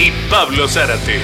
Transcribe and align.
y 0.00 0.10
Pablo 0.30 0.66
Zárate. 0.66 1.20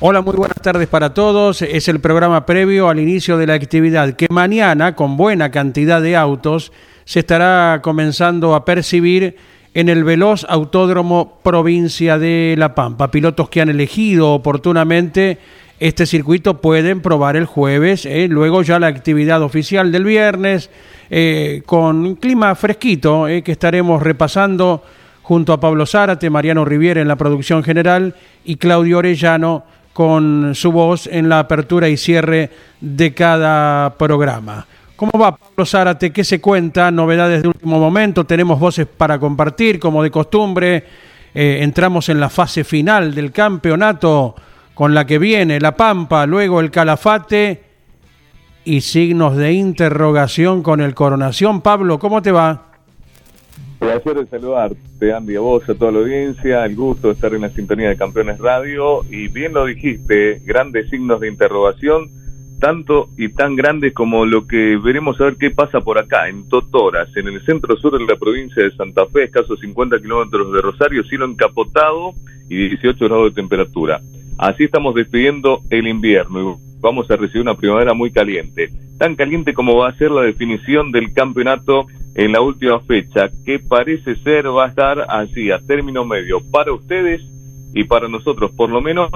Hola, 0.00 0.20
muy 0.20 0.34
buenas 0.34 0.60
tardes 0.60 0.88
para 0.88 1.14
todos. 1.14 1.62
Es 1.62 1.86
el 1.88 2.00
programa 2.00 2.44
previo 2.44 2.88
al 2.88 2.98
inicio 2.98 3.38
de 3.38 3.46
la 3.46 3.54
actividad 3.54 4.14
que 4.14 4.26
mañana, 4.28 4.96
con 4.96 5.16
buena 5.16 5.52
cantidad 5.52 6.02
de 6.02 6.16
autos, 6.16 6.72
se 7.04 7.20
estará 7.20 7.80
comenzando 7.80 8.56
a 8.56 8.64
percibir 8.64 9.36
en 9.72 9.88
el 9.88 10.02
veloz 10.02 10.44
Autódromo 10.48 11.38
Provincia 11.44 12.18
de 12.18 12.56
La 12.58 12.74
Pampa. 12.74 13.10
Pilotos 13.12 13.48
que 13.48 13.60
han 13.60 13.68
elegido 13.68 14.32
oportunamente 14.32 15.38
este 15.80 16.06
circuito 16.06 16.60
pueden 16.60 17.00
probar 17.00 17.36
el 17.36 17.46
jueves, 17.46 18.06
eh, 18.06 18.28
luego 18.28 18.62
ya 18.62 18.78
la 18.78 18.86
actividad 18.86 19.42
oficial 19.42 19.90
del 19.90 20.04
viernes, 20.04 20.70
eh, 21.10 21.62
con 21.66 22.14
clima 22.16 22.54
fresquito, 22.54 23.26
eh, 23.26 23.42
que 23.42 23.52
estaremos 23.52 24.02
repasando 24.02 24.84
junto 25.22 25.52
a 25.52 25.60
Pablo 25.60 25.84
Zárate, 25.84 26.30
Mariano 26.30 26.64
Riviera 26.64 27.00
en 27.00 27.08
la 27.08 27.16
producción 27.16 27.64
general 27.64 28.14
y 28.44 28.56
Claudio 28.56 28.98
Orellano 28.98 29.64
con 29.92 30.54
su 30.54 30.70
voz 30.70 31.08
en 31.08 31.28
la 31.28 31.40
apertura 31.40 31.88
y 31.88 31.96
cierre 31.96 32.50
de 32.80 33.12
cada 33.12 33.96
programa. 33.96 34.66
¿Cómo 34.96 35.12
va 35.18 35.36
Pablo 35.36 35.66
Zárate? 35.66 36.12
¿Qué 36.12 36.22
se 36.22 36.40
cuenta? 36.40 36.90
Novedades 36.90 37.42
de 37.42 37.48
último 37.48 37.80
momento, 37.80 38.24
tenemos 38.24 38.60
voces 38.60 38.86
para 38.86 39.18
compartir, 39.18 39.80
como 39.80 40.02
de 40.02 40.10
costumbre. 40.10 40.84
entramos 41.34 42.08
en 42.10 42.20
la 42.20 42.28
fase 42.28 42.62
final 42.62 43.12
del 43.12 43.32
campeonato 43.32 44.36
con 44.74 44.92
la 44.92 45.06
que 45.06 45.18
viene 45.18 45.60
la 45.60 45.76
Pampa, 45.76 46.26
luego 46.26 46.60
el 46.60 46.70
Calafate 46.70 47.62
y 48.64 48.80
signos 48.80 49.36
de 49.36 49.52
interrogación 49.52 50.62
con 50.62 50.80
el 50.80 50.94
Coronación. 50.94 51.60
Pablo, 51.60 51.98
¿cómo 51.98 52.22
te 52.22 52.32
va? 52.32 52.70
Placer 53.78 54.14
de 54.14 54.26
saludarte, 54.26 55.12
Andy, 55.12 55.36
a 55.36 55.40
vos, 55.40 55.68
a 55.68 55.74
toda 55.74 55.92
la 55.92 55.98
audiencia, 55.98 56.64
el 56.64 56.74
gusto 56.74 57.08
de 57.08 57.14
estar 57.14 57.34
en 57.34 57.42
la 57.42 57.50
sintonía 57.50 57.90
de 57.90 57.96
Campeones 57.96 58.38
Radio 58.38 59.04
y 59.10 59.28
bien 59.28 59.52
lo 59.52 59.66
dijiste, 59.66 60.40
grandes 60.44 60.88
signos 60.88 61.20
de 61.20 61.28
interrogación, 61.28 62.08
tanto 62.60 63.10
y 63.18 63.28
tan 63.28 63.56
grandes 63.56 63.92
como 63.92 64.24
lo 64.24 64.46
que 64.46 64.78
veremos 64.82 65.20
a 65.20 65.24
ver 65.24 65.36
qué 65.36 65.50
pasa 65.50 65.82
por 65.82 65.98
acá, 65.98 66.28
en 66.28 66.48
Totoras, 66.48 67.14
en 67.16 67.28
el 67.28 67.44
centro 67.44 67.76
sur 67.76 67.98
de 67.98 68.06
la 68.06 68.16
provincia 68.18 68.62
de 68.62 68.70
Santa 68.70 69.06
Fe, 69.06 69.24
escasos 69.24 69.60
50 69.60 70.00
kilómetros 70.00 70.52
de 70.52 70.62
Rosario, 70.62 71.04
cielo 71.04 71.26
encapotado 71.26 72.14
y 72.48 72.68
18 72.68 73.04
grados 73.04 73.34
de 73.34 73.42
temperatura. 73.42 74.00
Así 74.38 74.64
estamos 74.64 74.94
despidiendo 74.94 75.60
el 75.70 75.86
invierno 75.86 76.40
y 76.40 76.80
vamos 76.80 77.10
a 77.10 77.16
recibir 77.16 77.42
una 77.42 77.54
primavera 77.54 77.94
muy 77.94 78.10
caliente. 78.10 78.68
Tan 78.98 79.14
caliente 79.16 79.54
como 79.54 79.76
va 79.76 79.88
a 79.88 79.96
ser 79.96 80.10
la 80.10 80.22
definición 80.22 80.92
del 80.92 81.12
campeonato 81.12 81.86
en 82.14 82.32
la 82.32 82.40
última 82.40 82.80
fecha, 82.80 83.30
que 83.44 83.58
parece 83.58 84.16
ser 84.16 84.48
va 84.48 84.66
a 84.66 84.68
estar 84.68 85.04
así, 85.08 85.50
a 85.50 85.58
término 85.58 86.04
medio, 86.04 86.40
para 86.50 86.72
ustedes 86.72 87.22
y 87.74 87.84
para 87.84 88.08
nosotros 88.08 88.52
por 88.52 88.70
lo 88.70 88.80
menos, 88.80 89.10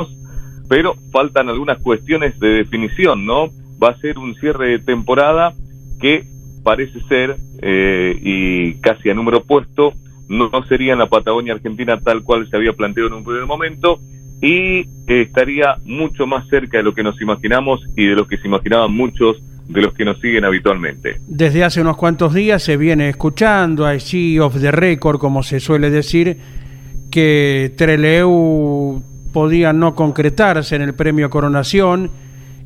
pero 0.69 0.95
faltan 1.13 1.49
algunas 1.49 1.79
cuestiones 1.79 2.39
de 2.41 2.49
definición, 2.49 3.25
¿no? 3.25 3.51
Va 3.83 3.91
a 3.91 3.99
ser 3.99 4.19
un 4.19 4.35
cierre 4.35 4.71
de 4.71 4.79
temporada 4.81 5.53
que 6.01 6.27
parece 6.65 7.01
ser, 7.09 7.37
eh, 7.63 8.19
y 8.21 8.75
casi 8.81 9.11
a 9.11 9.15
número 9.15 9.45
puesto, 9.45 9.93
no 10.29 10.51
sería 10.69 10.93
en 10.93 10.99
la 10.99 11.07
Patagonia 11.07 11.55
Argentina 11.55 11.99
tal 11.99 12.23
cual 12.23 12.49
se 12.49 12.57
había 12.57 12.73
planteado 12.73 13.09
en 13.09 13.15
un 13.15 13.25
primer 13.25 13.47
momento, 13.47 14.01
y 14.41 14.85
estaría 15.07 15.77
mucho 15.85 16.27
más 16.27 16.47
cerca 16.49 16.79
de 16.79 16.85
lo 16.85 16.95
que 16.95 17.03
nos 17.03 17.21
imaginamos 17.21 17.81
y 17.97 18.07
de 18.07 18.15
lo 18.15 18.27
que 18.27 18.37
se 18.39 18.47
imaginaban 18.47 18.93
muchos 18.93 19.43
de 19.69 19.83
los 19.83 19.93
que 19.93 20.05
nos 20.05 20.19
siguen 20.21 20.45
habitualmente. 20.45 21.21
Desde 21.27 21.65
hace 21.65 21.81
unos 21.81 21.97
cuantos 21.97 22.33
días 22.35 22.63
se 22.63 22.77
viene 22.77 23.09
escuchando, 23.09 23.85
allí 23.85 24.39
off 24.39 24.59
the 24.61 24.71
record, 24.71 25.19
como 25.19 25.43
se 25.43 25.61
suele 25.61 25.91
decir, 25.91 26.39
que 27.11 27.73
Treleu 27.77 29.03
podía 29.33 29.73
no 29.73 29.95
concretarse 29.95 30.77
en 30.77 30.83
el 30.83 30.95
premio 30.95 31.29
Coronación 31.31 32.11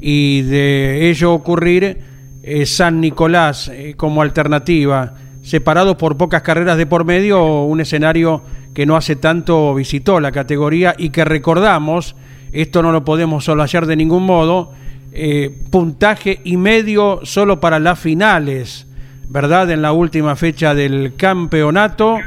y 0.00 0.42
de 0.42 1.10
ello 1.10 1.32
ocurrir 1.32 1.98
eh, 2.42 2.66
San 2.66 3.00
Nicolás 3.00 3.68
eh, 3.68 3.94
como 3.96 4.22
alternativa, 4.22 5.14
separado 5.42 5.98
por 5.98 6.16
pocas 6.16 6.42
carreras 6.42 6.78
de 6.78 6.86
por 6.86 7.04
medio, 7.04 7.62
un 7.64 7.80
escenario 7.80 8.42
que 8.74 8.86
no 8.86 8.96
hace 8.96 9.16
tanto 9.16 9.74
visitó 9.74 10.20
la 10.20 10.32
categoría 10.32 10.94
y 10.96 11.10
que 11.10 11.24
recordamos, 11.24 12.16
esto 12.52 12.82
no 12.82 12.92
lo 12.92 13.04
podemos 13.04 13.44
solayar 13.44 13.86
de 13.86 13.96
ningún 13.96 14.24
modo, 14.24 14.72
eh, 15.12 15.54
puntaje 15.70 16.40
y 16.44 16.56
medio 16.56 17.20
solo 17.24 17.60
para 17.60 17.78
las 17.78 17.98
finales, 17.98 18.86
¿verdad? 19.28 19.70
En 19.70 19.82
la 19.82 19.92
última 19.92 20.36
fecha 20.36 20.74
del 20.74 21.14
campeonato. 21.16 22.18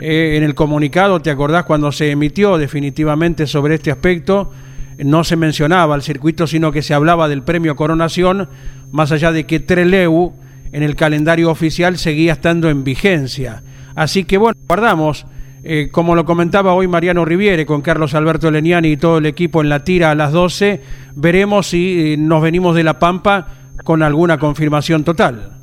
Eh, 0.00 0.36
en 0.36 0.44
el 0.44 0.54
comunicado, 0.54 1.20
¿te 1.20 1.30
acordás 1.30 1.64
cuando 1.64 1.90
se 1.90 2.12
emitió 2.12 2.56
definitivamente 2.56 3.48
sobre 3.48 3.74
este 3.74 3.90
aspecto? 3.90 4.52
No 4.98 5.24
se 5.24 5.34
mencionaba 5.34 5.96
el 5.96 6.02
circuito, 6.02 6.46
sino 6.46 6.70
que 6.70 6.82
se 6.82 6.94
hablaba 6.94 7.28
del 7.28 7.42
premio 7.42 7.74
Coronación, 7.74 8.48
más 8.92 9.10
allá 9.10 9.32
de 9.32 9.44
que 9.46 9.58
Treleu 9.58 10.34
en 10.72 10.82
el 10.82 10.96
calendario 10.96 11.50
oficial 11.50 11.98
seguía 11.98 12.34
estando 12.34 12.68
en 12.68 12.84
vigencia. 12.84 13.62
Así 13.94 14.24
que 14.24 14.38
bueno, 14.38 14.58
guardamos 14.66 15.26
eh, 15.64 15.88
como 15.90 16.14
lo 16.14 16.24
comentaba 16.24 16.72
hoy 16.72 16.86
Mariano 16.86 17.24
Riviere 17.24 17.66
con 17.66 17.82
Carlos 17.82 18.14
Alberto 18.14 18.50
Leniani 18.50 18.92
y 18.92 18.96
todo 18.96 19.18
el 19.18 19.26
equipo 19.26 19.60
en 19.60 19.68
la 19.68 19.82
tira 19.82 20.10
a 20.10 20.14
las 20.14 20.32
12, 20.32 20.80
veremos 21.16 21.66
si 21.66 22.12
eh, 22.12 22.16
nos 22.16 22.42
venimos 22.42 22.76
de 22.76 22.84
La 22.84 22.98
Pampa 22.98 23.48
con 23.84 24.02
alguna 24.02 24.38
confirmación 24.38 25.04
total. 25.04 25.58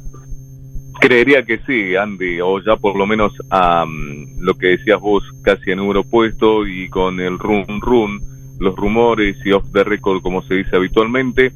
Creería 1.00 1.44
que 1.44 1.60
sí, 1.66 1.96
Andy, 1.96 2.40
o 2.42 2.60
ya 2.64 2.76
por 2.78 2.98
lo 2.98 3.06
menos 3.06 3.34
a 3.50 3.86
lo 4.40 4.54
que 4.56 4.68
decías 4.68 5.00
vos, 5.00 5.24
casi 5.44 5.72
en 5.72 5.78
número 5.78 6.04
puesto 6.04 6.68
y 6.68 6.90
con 6.90 7.20
el 7.20 7.38
run 7.40 7.66
run, 7.82 8.22
los 8.60 8.76
rumores 8.76 9.38
y 9.46 9.52
off 9.52 9.66
the 9.74 9.84
record 9.84 10.22
como 10.22 10.42
se 10.44 10.56
dice 10.56 10.76
habitualmente. 10.76 11.52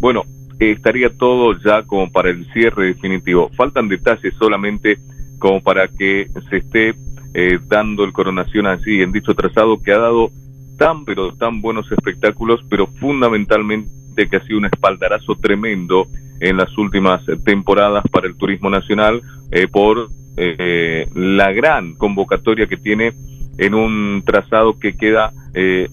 Bueno, 0.00 0.24
estaría 0.58 1.10
todo 1.10 1.58
ya 1.58 1.82
como 1.82 2.10
para 2.10 2.30
el 2.30 2.46
cierre 2.52 2.86
definitivo. 2.86 3.50
Faltan 3.56 3.88
detalles 3.88 4.34
solamente 4.38 4.98
como 5.38 5.60
para 5.60 5.88
que 5.88 6.28
se 6.48 6.58
esté 6.58 6.94
eh, 7.34 7.58
dando 7.66 8.04
el 8.04 8.12
coronación 8.12 8.66
así 8.66 9.02
en 9.02 9.12
dicho 9.12 9.34
trazado 9.34 9.82
que 9.82 9.92
ha 9.92 9.98
dado 9.98 10.30
tan 10.78 11.04
pero 11.04 11.34
tan 11.34 11.60
buenos 11.60 11.90
espectáculos, 11.90 12.60
pero 12.68 12.86
fundamentalmente 12.86 14.28
que 14.28 14.36
ha 14.36 14.44
sido 14.44 14.58
un 14.58 14.66
espaldarazo 14.66 15.34
tremendo 15.36 16.06
en 16.40 16.56
las 16.56 16.76
últimas 16.78 17.22
temporadas 17.44 18.04
para 18.10 18.26
el 18.26 18.36
turismo 18.36 18.70
nacional 18.70 19.22
eh, 19.50 19.68
por 19.68 20.08
eh, 20.36 21.08
la 21.14 21.52
gran 21.52 21.94
convocatoria 21.94 22.66
que 22.66 22.76
tiene 22.76 23.12
en 23.58 23.74
un 23.74 24.22
trazado 24.26 24.78
que 24.78 24.96
queda 24.96 25.32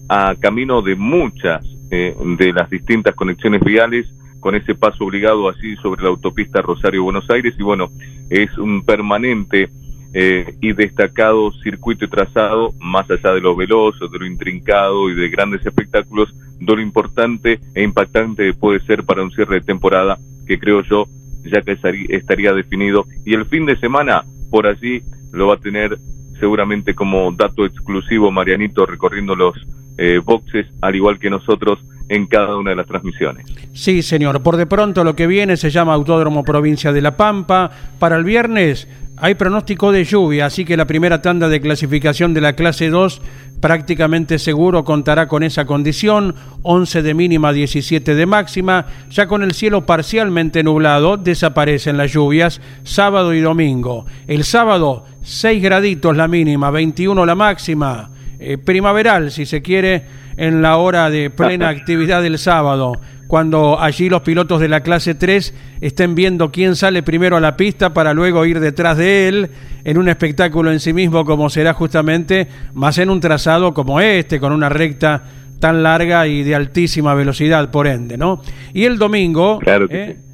a 0.08 0.34
camino 0.40 0.82
de 0.82 0.96
muchas 0.96 1.64
de 1.88 2.52
las 2.52 2.68
distintas 2.68 3.14
conexiones 3.14 3.60
viales 3.60 4.12
con 4.42 4.56
ese 4.56 4.74
paso 4.74 5.04
obligado 5.04 5.48
así 5.48 5.76
sobre 5.76 6.02
la 6.02 6.08
autopista 6.08 6.60
Rosario-Buenos 6.60 7.30
Aires 7.30 7.54
y 7.56 7.62
bueno, 7.62 7.90
es 8.28 8.58
un 8.58 8.84
permanente 8.84 9.70
eh, 10.12 10.56
y 10.60 10.72
destacado 10.72 11.52
circuito 11.62 12.04
y 12.04 12.08
trazado, 12.08 12.74
más 12.80 13.08
allá 13.08 13.34
de 13.34 13.40
lo 13.40 13.54
veloz, 13.54 14.00
de 14.00 14.18
lo 14.18 14.26
intrincado 14.26 15.08
y 15.08 15.14
de 15.14 15.28
grandes 15.28 15.64
espectáculos, 15.64 16.34
de 16.58 16.74
lo 16.74 16.82
importante 16.82 17.60
e 17.72 17.84
impactante 17.84 18.52
puede 18.52 18.80
ser 18.80 19.04
para 19.04 19.22
un 19.22 19.30
cierre 19.30 19.60
de 19.60 19.66
temporada 19.66 20.18
que 20.44 20.58
creo 20.58 20.82
yo 20.82 21.06
ya 21.44 21.62
que 21.62 21.78
estaría 22.10 22.52
definido. 22.52 23.06
Y 23.24 23.34
el 23.34 23.46
fin 23.46 23.64
de 23.64 23.76
semana, 23.76 24.24
por 24.50 24.66
allí, 24.66 25.02
lo 25.30 25.46
va 25.48 25.54
a 25.54 25.60
tener 25.60 25.98
seguramente 26.40 26.94
como 26.94 27.30
dato 27.30 27.64
exclusivo 27.64 28.32
Marianito 28.32 28.86
recorriendo 28.86 29.36
los 29.36 29.54
eh, 29.98 30.20
boxes, 30.24 30.66
al 30.80 30.96
igual 30.96 31.20
que 31.20 31.30
nosotros 31.30 31.78
en 32.12 32.26
cada 32.26 32.56
una 32.58 32.70
de 32.70 32.76
las 32.76 32.86
transmisiones. 32.86 33.46
Sí, 33.72 34.02
señor. 34.02 34.42
Por 34.42 34.58
de 34.58 34.66
pronto 34.66 35.02
lo 35.02 35.16
que 35.16 35.26
viene 35.26 35.56
se 35.56 35.70
llama 35.70 35.94
Autódromo 35.94 36.44
Provincia 36.44 36.92
de 36.92 37.00
La 37.00 37.16
Pampa. 37.16 37.70
Para 37.98 38.16
el 38.16 38.24
viernes 38.24 38.86
hay 39.16 39.34
pronóstico 39.34 39.92
de 39.92 40.04
lluvia, 40.04 40.46
así 40.46 40.66
que 40.66 40.76
la 40.76 40.86
primera 40.86 41.22
tanda 41.22 41.48
de 41.48 41.60
clasificación 41.62 42.34
de 42.34 42.42
la 42.42 42.52
clase 42.54 42.90
2 42.90 43.22
prácticamente 43.60 44.38
seguro 44.38 44.84
contará 44.84 45.26
con 45.26 45.42
esa 45.42 45.64
condición, 45.64 46.34
11 46.62 47.00
de 47.00 47.14
mínima, 47.14 47.52
17 47.52 48.14
de 48.14 48.26
máxima, 48.26 48.86
ya 49.08 49.26
con 49.26 49.42
el 49.42 49.54
cielo 49.54 49.86
parcialmente 49.86 50.62
nublado, 50.62 51.16
desaparecen 51.16 51.96
las 51.96 52.12
lluvias, 52.12 52.60
sábado 52.82 53.32
y 53.32 53.40
domingo. 53.40 54.04
El 54.26 54.44
sábado, 54.44 55.06
6 55.22 55.62
graditos 55.62 56.14
la 56.14 56.28
mínima, 56.28 56.70
21 56.70 57.24
la 57.24 57.34
máxima, 57.34 58.10
eh, 58.38 58.58
primaveral 58.58 59.30
si 59.30 59.46
se 59.46 59.62
quiere, 59.62 60.04
en 60.36 60.62
la 60.62 60.76
hora 60.76 61.10
de 61.10 61.30
plena 61.30 61.68
actividad 61.70 62.22
del 62.22 62.38
sábado 62.38 63.00
cuando 63.32 63.80
allí 63.80 64.10
los 64.10 64.20
pilotos 64.20 64.60
de 64.60 64.68
la 64.68 64.82
clase 64.82 65.14
3 65.14 65.54
estén 65.80 66.14
viendo 66.14 66.52
quién 66.52 66.76
sale 66.76 67.02
primero 67.02 67.34
a 67.34 67.40
la 67.40 67.56
pista 67.56 67.94
para 67.94 68.12
luego 68.12 68.44
ir 68.44 68.60
detrás 68.60 68.98
de 68.98 69.26
él 69.26 69.50
en 69.84 69.96
un 69.96 70.10
espectáculo 70.10 70.70
en 70.70 70.80
sí 70.80 70.92
mismo 70.92 71.24
como 71.24 71.48
será 71.48 71.72
justamente, 71.72 72.46
más 72.74 72.98
en 72.98 73.08
un 73.08 73.20
trazado 73.20 73.72
como 73.72 74.00
este, 74.00 74.38
con 74.38 74.52
una 74.52 74.68
recta 74.68 75.22
tan 75.60 75.82
larga 75.82 76.26
y 76.26 76.42
de 76.42 76.54
altísima 76.54 77.14
velocidad, 77.14 77.70
por 77.70 77.86
ende, 77.86 78.18
¿no? 78.18 78.42
Y 78.74 78.84
el 78.84 78.98
domingo, 78.98 79.60
claro 79.60 79.88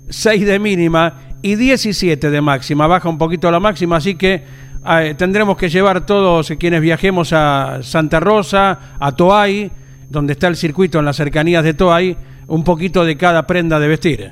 6 0.09 0.43
eh, 0.43 0.45
de 0.45 0.59
mínima 0.59 1.15
y 1.41 1.55
17 1.55 2.31
de 2.31 2.41
máxima, 2.41 2.89
baja 2.89 3.09
un 3.09 3.19
poquito 3.19 3.49
la 3.53 3.61
máxima, 3.61 3.99
así 3.99 4.17
que 4.17 4.43
eh, 4.85 5.15
tendremos 5.17 5.57
que 5.57 5.69
llevar 5.69 6.05
todos 6.05 6.53
quienes 6.59 6.81
viajemos 6.81 7.33
a 7.33 7.79
Santa 7.83 8.19
Rosa, 8.19 8.97
a 8.99 9.13
Toay, 9.13 9.71
donde 10.09 10.33
está 10.33 10.49
el 10.49 10.57
circuito 10.57 10.99
en 10.99 11.05
las 11.05 11.17
cercanías 11.17 11.65
de 11.65 11.75
Toay, 11.75 12.17
un 12.47 12.65
poquito 12.65 13.05
de 13.05 13.17
cada 13.17 13.47
prenda 13.47 13.79
de 13.79 13.89
vestir. 13.89 14.31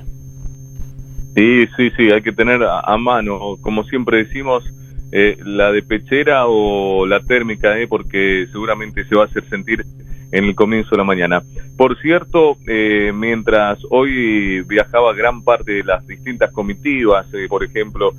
Sí, 1.34 1.66
sí, 1.76 1.90
sí, 1.96 2.10
hay 2.10 2.22
que 2.22 2.32
tener 2.32 2.62
a, 2.62 2.96
mano, 2.96 3.56
como 3.60 3.84
siempre 3.84 4.24
decimos, 4.24 4.64
eh, 5.12 5.36
la 5.44 5.70
de 5.70 5.82
pechera 5.82 6.46
o 6.46 7.06
la 7.06 7.20
térmica, 7.20 7.78
eh, 7.78 7.86
porque 7.86 8.46
seguramente 8.50 9.04
se 9.04 9.14
va 9.14 9.24
a 9.24 9.26
hacer 9.26 9.44
sentir 9.48 9.84
en 10.32 10.44
el 10.44 10.54
comienzo 10.54 10.90
de 10.90 10.96
la 10.98 11.04
mañana. 11.04 11.42
Por 11.76 11.98
cierto, 12.00 12.56
eh, 12.66 13.12
mientras 13.14 13.78
hoy 13.90 14.62
viajaba 14.62 15.14
gran 15.14 15.42
parte 15.42 15.72
de 15.72 15.84
las 15.84 16.06
distintas 16.06 16.50
comitivas, 16.52 17.26
eh, 17.34 17.46
por 17.48 17.64
ejemplo, 17.64 18.12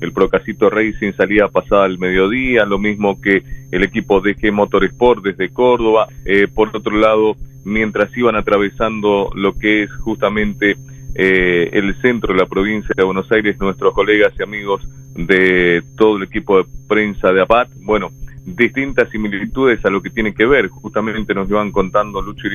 el 0.00 0.12
Procasito 0.12 0.70
Racing 0.70 1.12
salía 1.16 1.48
pasada 1.48 1.84
al 1.84 1.98
mediodía, 1.98 2.64
lo 2.64 2.78
mismo 2.78 3.20
que 3.20 3.42
el 3.70 3.82
equipo 3.82 4.20
de 4.20 4.36
G 4.36 4.52
Motorsport 4.52 5.24
desde 5.24 5.48
Córdoba. 5.48 6.08
Eh, 6.24 6.48
por 6.52 6.74
otro 6.74 6.96
lado, 6.96 7.36
mientras 7.64 8.16
iban 8.16 8.36
atravesando 8.36 9.30
lo 9.34 9.54
que 9.54 9.84
es 9.84 9.92
justamente 9.92 10.76
eh, 11.14 11.70
el 11.72 11.94
centro 12.00 12.34
de 12.34 12.40
la 12.40 12.46
provincia 12.46 12.92
de 12.96 13.04
Buenos 13.04 13.30
Aires, 13.30 13.58
nuestros 13.60 13.94
colegas 13.94 14.32
y 14.38 14.42
amigos 14.42 14.86
de 15.14 15.82
todo 15.96 16.16
el 16.16 16.24
equipo 16.24 16.58
de 16.58 16.66
prensa 16.88 17.32
de 17.32 17.40
APAT, 17.40 17.70
bueno, 17.76 18.10
distintas 18.44 19.08
similitudes 19.10 19.84
a 19.84 19.90
lo 19.90 20.02
que 20.02 20.10
tiene 20.10 20.34
que 20.34 20.44
ver. 20.44 20.68
Justamente 20.68 21.34
nos 21.34 21.48
iban 21.48 21.72
contando 21.72 22.20
Lucho 22.20 22.48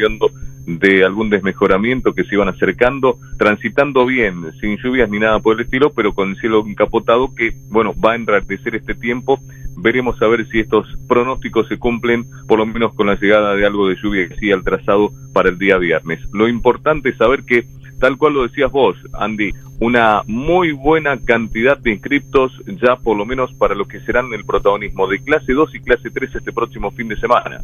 de 0.77 1.03
algún 1.03 1.29
desmejoramiento 1.29 2.13
que 2.13 2.23
se 2.23 2.35
iban 2.35 2.49
acercando, 2.49 3.17
transitando 3.37 4.05
bien, 4.05 4.51
sin 4.59 4.77
lluvias 4.77 5.09
ni 5.09 5.19
nada 5.19 5.39
por 5.39 5.55
el 5.55 5.65
estilo, 5.65 5.91
pero 5.91 6.13
con 6.13 6.29
el 6.29 6.37
cielo 6.37 6.63
encapotado 6.65 7.33
que, 7.33 7.53
bueno, 7.69 7.93
va 7.99 8.11
a 8.13 8.15
enrarecer 8.15 8.75
este 8.75 8.93
tiempo. 8.93 9.39
Veremos 9.77 10.21
a 10.21 10.27
ver 10.27 10.45
si 10.47 10.59
estos 10.59 10.85
pronósticos 11.07 11.67
se 11.67 11.79
cumplen, 11.79 12.25
por 12.47 12.59
lo 12.59 12.65
menos 12.65 12.93
con 12.93 13.07
la 13.07 13.15
llegada 13.15 13.55
de 13.55 13.65
algo 13.65 13.87
de 13.87 13.95
lluvia 13.95 14.27
que 14.27 14.35
sigue 14.35 14.53
al 14.53 14.63
trazado 14.63 15.11
para 15.33 15.49
el 15.49 15.57
día 15.57 15.77
viernes. 15.77 16.19
Lo 16.33 16.47
importante 16.47 17.09
es 17.09 17.17
saber 17.17 17.43
que 17.43 17.65
tal 17.99 18.17
cual 18.17 18.33
lo 18.33 18.43
decías 18.43 18.71
vos, 18.71 18.97
Andy, 19.13 19.51
una 19.79 20.23
muy 20.27 20.71
buena 20.71 21.17
cantidad 21.17 21.77
de 21.77 21.91
inscriptos 21.91 22.51
ya 22.81 22.97
por 22.97 23.17
lo 23.17 23.25
menos 23.25 23.53
para 23.53 23.75
lo 23.75 23.85
que 23.85 23.99
serán 24.01 24.33
el 24.33 24.45
protagonismo 24.45 25.07
de 25.07 25.19
clase 25.19 25.53
2 25.53 25.75
y 25.75 25.79
clase 25.79 26.09
3 26.09 26.35
este 26.35 26.51
próximo 26.51 26.91
fin 26.91 27.07
de 27.07 27.17
semana. 27.17 27.61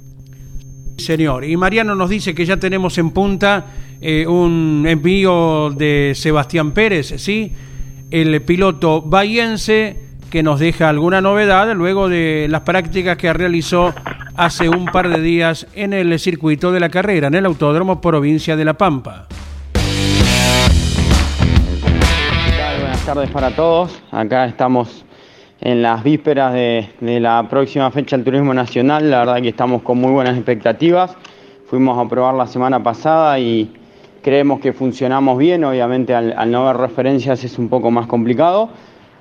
Señor, 0.97 1.45
y 1.45 1.57
Mariano 1.57 1.95
nos 1.95 2.09
dice 2.09 2.33
que 2.33 2.45
ya 2.45 2.57
tenemos 2.57 2.97
en 2.97 3.12
punta 3.12 3.65
eh, 4.01 4.25
un 4.27 4.86
envío 4.88 5.69
de 5.69 6.13
Sebastián 6.15 6.71
Pérez, 6.71 7.13
¿sí? 7.18 7.51
El 8.12 8.42
piloto 8.42 9.01
bahiense 9.01 9.97
que 10.30 10.44
nos 10.44 10.59
deja 10.59 10.89
alguna 10.89 11.21
novedad 11.21 11.74
luego 11.75 12.09
de 12.09 12.47
las 12.50 12.62
prácticas 12.62 13.18
que 13.18 13.31
realizó 13.31 13.94
hace 14.36 14.68
un 14.69 14.86
par 14.86 15.09
de 15.09 15.21
días 15.21 15.68
en 15.75 15.94
el 15.94 16.19
circuito 16.19 16.71
de 16.71 16.80
la 16.80 16.89
carrera, 16.89 17.27
en 17.27 17.36
el 17.36 17.45
Autódromo 17.45 18.01
Provincia 18.01 18.56
de 18.56 18.65
La 18.65 18.74
Pampa. 18.74 19.27
Buenas 22.80 23.06
tardes 23.06 23.30
para 23.30 23.56
todos. 23.56 24.01
Acá 24.12 24.45
estamos 24.45 25.05
en 25.65 25.81
las 25.81 26.03
vísperas 26.03 26.53
de, 26.53 26.88
la 27.01 27.47
próxima 27.50 27.89
fecha 27.89 28.15
del 28.15 28.23
Turismo 28.23 28.53
Nacional. 28.53 29.09
La 29.09 29.19
verdad 29.25 29.41
que 29.41 29.50
estamos 29.50 29.81
con 29.81 29.97
muy 29.97 30.12
buenas 30.12 30.35
expectativas. 30.38 31.17
Fuimos 31.67 31.97
a 31.97 32.07
probar 32.07 32.35
la 32.35 32.45
semana 32.45 32.83
pasada 32.83 33.39
y 33.39 33.73
creemos 34.21 34.59
que 34.59 34.73
funcionamos 34.73 35.39
bien. 35.39 35.63
Obviamente 35.63 36.13
al, 36.13 36.51
no 36.51 36.67
haber 36.67 36.81
referencias 36.81 37.44
es 37.44 37.57
un 37.57 37.67
poco 37.67 37.89
más 37.89 38.06
complicado. 38.06 38.69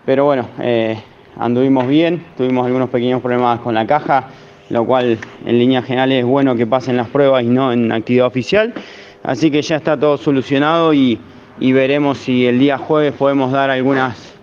Pero 0.05 0.27
bueno, 0.27 0.47
eh, 0.61 0.99
anduvimos 1.39 1.89
bien. 1.89 2.23
Tuvimos 2.37 2.67
algunos 2.67 2.91
pequeños 2.91 3.23
problemas 3.23 3.61
con 3.61 3.75
la 3.75 3.87
caja, 3.87 4.29
lo 4.69 4.85
cual 4.85 5.17
en 5.47 5.59
líneas 5.59 5.87
generales 5.87 6.19
es 6.19 6.27
bueno 6.27 6.57
que 6.57 6.67
pasen 6.67 6.99
las 6.99 7.09
pruebas 7.09 7.43
y 7.43 7.49
no 7.49 7.73
en 7.73 7.91
actividad 7.91 8.27
oficial. 8.27 8.75
Así 9.23 9.51
que 9.51 9.63
ya 9.63 9.77
está 9.77 9.99
todo 9.99 10.19
solucionado 10.19 10.93
y 10.93 11.19
veremos 11.59 12.19
si 12.19 12.47
el 12.47 12.59
día 12.59 12.77
jueves 12.77 13.15
podemos 13.15 13.51
dar 13.51 13.71
algunas 13.71 14.34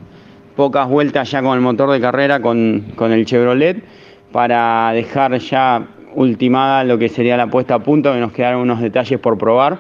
pocas 0.61 0.87
vueltas 0.87 1.31
ya 1.31 1.41
con 1.41 1.55
el 1.55 1.61
motor 1.61 1.89
de 1.89 1.99
carrera 1.99 2.39
con, 2.39 2.93
el 2.99 3.25
Chevrolet 3.25 3.83
para 4.31 4.91
dejar 4.93 5.39
ya 5.39 5.87
ultimada 6.13 6.83
lo 6.83 6.99
que 6.99 7.09
sería 7.09 7.35
la 7.35 7.47
puesta 7.47 7.73
a 7.73 7.79
punto, 7.79 8.13
que 8.13 8.19
nos 8.19 8.31
quedaron 8.31 8.61
unos 8.61 8.79
detalles 8.79 9.19
por 9.19 9.39
probar 9.39 9.79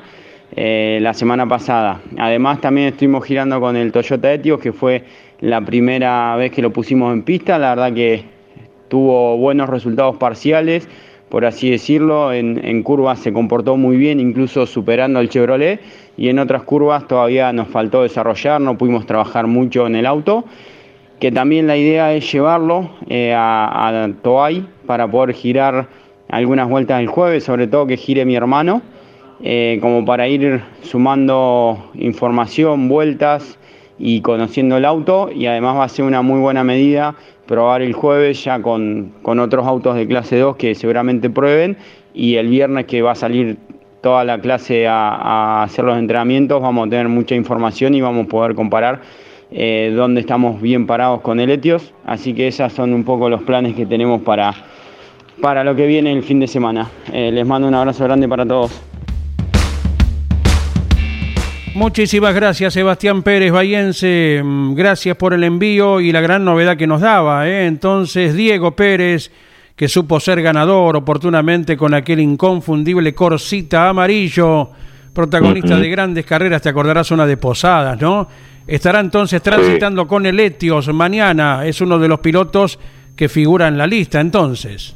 eh, 0.55 0.97
la 0.99 1.13
semana 1.13 1.47
pasada. 1.47 2.01
Además 2.17 2.61
también 2.61 2.87
estuvimos 2.87 3.23
girando 3.25 3.61
con 3.61 3.75
el 3.75 3.91
Toyota 3.91 4.33
Etios, 4.33 4.59
que 4.59 4.73
fue 4.73 5.03
la 5.39 5.61
primera 5.61 6.35
vez 6.35 6.51
que 6.51 6.63
lo 6.63 6.73
pusimos 6.73 7.13
en 7.13 7.21
pista, 7.21 7.59
la 7.59 7.75
verdad 7.75 7.93
que 7.93 8.25
tuvo 8.87 9.37
buenos 9.37 9.69
resultados 9.69 10.15
parciales, 10.17 10.89
por 11.31 11.45
así 11.45 11.71
decirlo, 11.71 12.33
en, 12.33 12.83
curvas 12.83 13.19
se 13.19 13.31
comportó 13.31 13.77
muy 13.77 13.95
bien, 13.95 14.19
incluso 14.19 14.65
superando 14.67 15.17
al 15.17 15.29
Chevrolet, 15.29 15.79
y 16.17 16.27
en 16.27 16.39
otras 16.39 16.63
curvas 16.63 17.07
todavía 17.07 17.53
nos 17.53 17.69
faltó 17.69 18.03
desarrollar, 18.03 18.59
no 18.59 18.77
pudimos 18.77 19.05
trabajar 19.05 19.47
mucho 19.47 19.87
en 19.87 19.95
el 19.95 20.05
auto, 20.05 20.43
que 21.21 21.31
también 21.31 21.67
la 21.67 21.77
idea 21.77 22.13
es 22.13 22.29
llevarlo 22.29 22.91
eh, 23.07 23.33
a, 23.33 24.03
a 24.03 24.11
Toay 24.21 24.67
para 24.85 25.09
poder 25.09 25.33
girar 25.33 25.87
algunas 26.27 26.67
vueltas 26.67 26.99
el 26.99 27.07
jueves, 27.07 27.45
sobre 27.45 27.65
todo 27.67 27.87
que 27.87 27.95
gire 27.95 28.25
mi 28.25 28.35
hermano, 28.35 28.81
eh, 29.41 29.79
como 29.81 30.03
para 30.03 30.27
ir 30.27 30.61
sumando 30.81 31.91
información, 31.93 32.89
vueltas 32.89 33.57
y 34.03 34.21
conociendo 34.21 34.77
el 34.77 34.85
auto, 34.85 35.29
y 35.31 35.45
además 35.45 35.77
va 35.77 35.83
a 35.83 35.89
ser 35.89 36.05
una 36.05 36.23
muy 36.23 36.39
buena 36.39 36.63
medida 36.63 37.15
probar 37.45 37.83
el 37.83 37.93
jueves 37.93 38.43
ya 38.43 38.61
con, 38.61 39.13
otros 39.23 39.67
autos 39.67 39.95
de 39.95 40.07
clase 40.07 40.39
2 40.39 40.55
que 40.55 40.73
seguramente 40.73 41.29
prueben 41.29 41.77
y 42.13 42.35
el 42.35 42.47
viernes 42.47 42.85
que 42.85 43.03
va 43.03 43.11
a 43.11 43.15
salir 43.15 43.57
toda 44.01 44.23
la 44.23 44.39
clase 44.39 44.87
a, 44.87 45.61
hacer 45.61 45.85
los 45.85 45.97
entrenamientos 45.97 46.61
vamos 46.61 46.87
a 46.87 46.89
tener 46.89 47.09
mucha 47.09 47.35
información 47.35 47.93
y 47.93 48.01
vamos 48.01 48.25
a 48.25 48.29
poder 48.29 48.55
comparar 48.55 49.01
eh, 49.51 49.93
dónde 49.95 50.21
estamos 50.21 50.59
bien 50.61 50.87
parados 50.87 51.21
con 51.21 51.39
el 51.39 51.51
Etios. 51.51 51.93
Así 52.05 52.33
que 52.33 52.47
esos 52.47 52.73
son 52.73 52.93
un 52.93 53.03
poco 53.03 53.29
los 53.29 53.43
planes 53.43 53.75
que 53.75 53.85
tenemos 53.85 54.21
para, 54.21 54.53
para 55.41 55.63
lo 55.63 55.75
que 55.75 55.85
viene 55.85 56.11
el 56.11 56.23
fin 56.23 56.39
de 56.39 56.47
semana. 56.47 56.89
Eh, 57.13 57.31
les 57.31 57.45
mando 57.45 57.67
un 57.67 57.75
abrazo 57.75 58.05
grande 58.05 58.27
para 58.27 58.45
todos. 58.45 58.90
Muchísimas 61.73 62.35
gracias, 62.35 62.73
Sebastián 62.73 63.23
Pérez 63.23 63.49
Bayense. 63.51 64.41
Mm, 64.43 64.73
gracias 64.73 65.15
por 65.15 65.33
el 65.33 65.45
envío 65.45 66.01
y 66.01 66.11
la 66.11 66.19
gran 66.19 66.43
novedad 66.43 66.75
que 66.75 66.85
nos 66.85 66.99
daba. 66.99 67.47
¿eh? 67.47 67.65
Entonces, 67.65 68.35
Diego 68.35 68.75
Pérez, 68.75 69.31
que 69.73 69.87
supo 69.87 70.19
ser 70.19 70.41
ganador 70.41 70.97
oportunamente 70.97 71.77
con 71.77 71.93
aquel 71.93 72.19
inconfundible 72.19 73.13
Corsita 73.13 73.87
amarillo, 73.87 74.69
protagonista 75.13 75.77
de 75.77 75.89
grandes 75.89 76.25
carreras, 76.25 76.61
te 76.61 76.67
acordarás 76.67 77.09
una 77.11 77.25
de 77.25 77.37
Posadas, 77.37 77.99
¿no? 78.01 78.27
Estará 78.67 78.99
entonces 78.99 79.41
transitando 79.41 80.07
con 80.07 80.25
el 80.25 80.41
Etios 80.41 80.93
mañana. 80.93 81.65
Es 81.65 81.79
uno 81.79 81.97
de 81.99 82.09
los 82.09 82.19
pilotos 82.19 82.79
que 83.15 83.29
figura 83.29 83.69
en 83.69 83.77
la 83.77 83.87
lista, 83.87 84.19
entonces. 84.19 84.93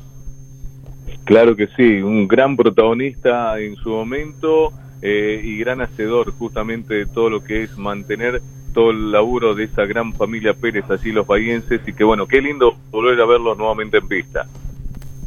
Claro 1.23 1.55
que 1.55 1.67
sí, 1.75 2.01
un 2.01 2.27
gran 2.27 2.57
protagonista 2.57 3.59
en 3.59 3.75
su 3.77 3.89
momento 3.89 4.71
eh, 5.07 5.39
y 5.43 5.59
gran 5.59 5.81
hacedor 5.81 6.31
justamente 6.31 6.95
de 6.95 7.05
todo 7.05 7.29
lo 7.29 7.43
que 7.43 7.61
es 7.61 7.77
mantener 7.77 8.41
todo 8.73 8.89
el 8.89 9.11
laburo 9.11 9.53
de 9.53 9.65
esa 9.65 9.85
gran 9.85 10.13
familia 10.13 10.55
Pérez, 10.55 10.89
así 10.89 11.11
los 11.11 11.27
payenses, 11.27 11.79
y 11.85 11.93
que 11.93 12.03
bueno, 12.03 12.25
qué 12.25 12.41
lindo 12.41 12.75
volver 12.89 13.21
a 13.21 13.25
verlos 13.27 13.55
nuevamente 13.55 13.97
en 13.99 14.07
pista. 14.07 14.47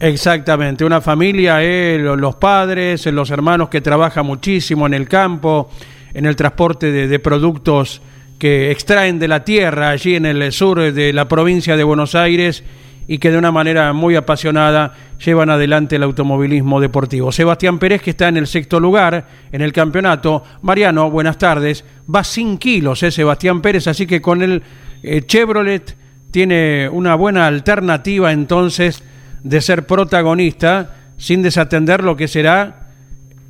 Exactamente, 0.00 0.84
una 0.84 1.00
familia, 1.00 1.62
eh, 1.62 1.96
los 1.96 2.34
padres, 2.34 3.06
los 3.06 3.30
hermanos 3.30 3.68
que 3.68 3.80
trabajan 3.80 4.26
muchísimo 4.26 4.84
en 4.84 4.94
el 4.94 5.08
campo, 5.08 5.70
en 6.12 6.26
el 6.26 6.34
transporte 6.34 6.90
de, 6.90 7.18
productos 7.20 8.02
que 8.36 8.72
extraen 8.72 9.20
de 9.20 9.28
la 9.28 9.44
tierra 9.44 9.90
allí 9.90 10.16
en 10.16 10.26
el 10.26 10.50
sur 10.50 10.92
de 10.92 11.12
la 11.12 11.28
provincia 11.28 11.76
de 11.76 11.84
Buenos 11.84 12.16
Aires 12.16 12.64
y 13.08 13.18
que 13.18 13.30
de 13.30 13.38
una 13.38 13.50
manera 13.50 13.92
muy 13.94 14.14
apasionada 14.14 14.94
llevan 15.24 15.48
adelante 15.48 15.96
el 15.96 16.02
automovilismo 16.02 16.78
deportivo. 16.80 17.32
Sebastián 17.32 17.78
Pérez, 17.78 18.02
que 18.02 18.10
está 18.10 18.28
en 18.28 18.36
el 18.36 18.46
sexto 18.46 18.78
lugar 18.78 19.26
en 19.50 19.62
el 19.62 19.72
campeonato. 19.72 20.44
Mariano, 20.62 21.10
buenas 21.10 21.38
tardes. 21.38 21.84
Va 22.14 22.22
sin 22.22 22.58
kilos, 22.58 23.02
¿eh? 23.02 23.10
Sebastián 23.10 23.62
Pérez, 23.62 23.86
así 23.86 24.06
que 24.06 24.20
con 24.20 24.42
el 24.42 24.62
eh, 25.02 25.22
Chevrolet 25.22 25.96
tiene 26.30 26.88
una 26.92 27.14
buena 27.14 27.46
alternativa 27.46 28.30
entonces 28.30 29.02
de 29.42 29.60
ser 29.62 29.86
protagonista 29.86 30.94
sin 31.16 31.42
desatender 31.42 32.04
lo 32.04 32.16
que 32.16 32.28
será 32.28 32.88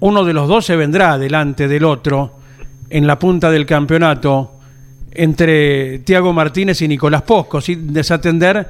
uno 0.01 0.25
de 0.25 0.33
los 0.33 0.47
dos 0.47 0.65
se 0.65 0.77
vendrá 0.77 1.19
delante 1.19 1.67
del 1.67 1.85
otro 1.85 2.39
en 2.89 3.07
la 3.07 3.19
punta 3.19 3.51
del 3.51 3.67
campeonato 3.67 4.53
entre 5.11 5.99
Tiago 6.01 6.33
Martínez 6.33 6.81
y 6.83 6.89
Nicolás 6.89 7.23
Posco, 7.23 7.61
sin 7.61 7.93
desatender 7.93 8.69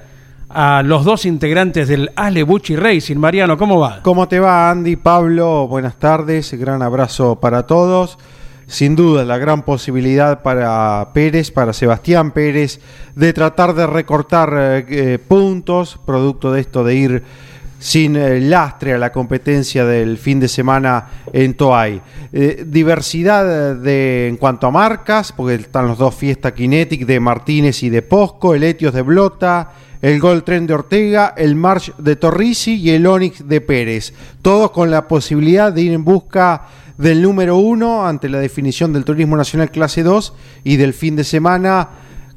a 0.49 0.83
los 0.83 1.05
dos 1.05 1.26
integrantes 1.26 1.88
del 1.88 2.11
Ale 2.17 2.43
Bucci 2.43 2.76
Racing. 2.76 3.17
Mariano, 3.17 3.57
¿cómo 3.57 3.78
va? 3.78 4.00
¿Cómo 4.02 4.28
te 4.28 4.40
va, 4.40 4.71
Andy? 4.71 4.97
Pablo, 4.97 5.69
buenas 5.69 5.99
tardes, 5.99 6.52
gran 6.55 6.83
abrazo 6.83 7.37
para 7.40 7.67
todos 7.67 8.19
sin 8.69 8.95
duda 8.95 9.25
la 9.25 9.38
gran 9.38 9.62
posibilidad 9.62 10.43
para 10.43 11.11
Pérez, 11.14 11.50
para 11.50 11.73
Sebastián 11.73 12.33
Pérez, 12.33 12.81
de 13.17 13.33
tratar 13.33 13.75
de 13.75 13.87
recortar 13.87 14.52
eh, 14.55 14.87
eh, 14.90 15.19
puntos, 15.19 15.99
producto 16.05 16.52
de 16.52 16.61
esto 16.61 16.85
de 16.85 16.95
ir 16.95 17.25
sin 17.79 18.17
eh, 18.17 18.41
lastre 18.41 18.95
a 18.95 18.99
la 18.99 19.13
competencia 19.13 19.85
del 19.85 20.19
fin 20.19 20.41
de 20.41 20.49
semana 20.49 21.07
en 21.33 21.55
Toay. 21.55 22.01
diversidad 22.67 23.77
de, 23.77 24.29
en 24.29 24.37
cuanto 24.37 24.67
a 24.67 24.71
marcas, 24.71 25.33
porque 25.33 25.55
están 25.55 25.89
los 25.89 25.99
dos 25.99 26.15
Fiesta 26.15 26.53
Kinetic 26.53 27.07
de 27.07 27.21
Martínez 27.21 27.83
y 27.83 27.91
de 27.91 28.03
Posco, 28.03 28.55
el 28.55 28.65
Etios 28.65 28.95
de 28.95 29.03
Blota, 29.03 29.71
el 30.03 30.21
Gol 30.21 30.45
Tren 30.45 30.67
de 30.67 30.75
Ortega, 30.75 31.35
el 31.37 31.55
March 31.55 31.95
de 31.99 32.17
Torrisi 32.17 32.77
y 32.77 32.91
el 32.91 33.07
Onix 33.07 33.49
de 33.49 33.61
Pérez. 33.61 34.13
Todos 34.43 34.71
con 34.71 34.91
la 34.91 35.09
posibilidad 35.09 35.73
de 35.73 35.83
ir 35.83 35.93
en 35.93 36.05
busca 36.05 36.67
del 36.99 37.23
número 37.23 37.57
uno 37.57 38.07
ante 38.07 38.29
la 38.29 38.39
definición 38.39 38.93
del 38.93 39.05
Turismo 39.05 39.37
Nacional 39.37 39.71
Clase 39.71 40.03
2 40.03 40.35
y 40.65 40.77
del 40.77 40.95
fin 40.95 41.17
de 41.17 41.25
semana. 41.25 41.89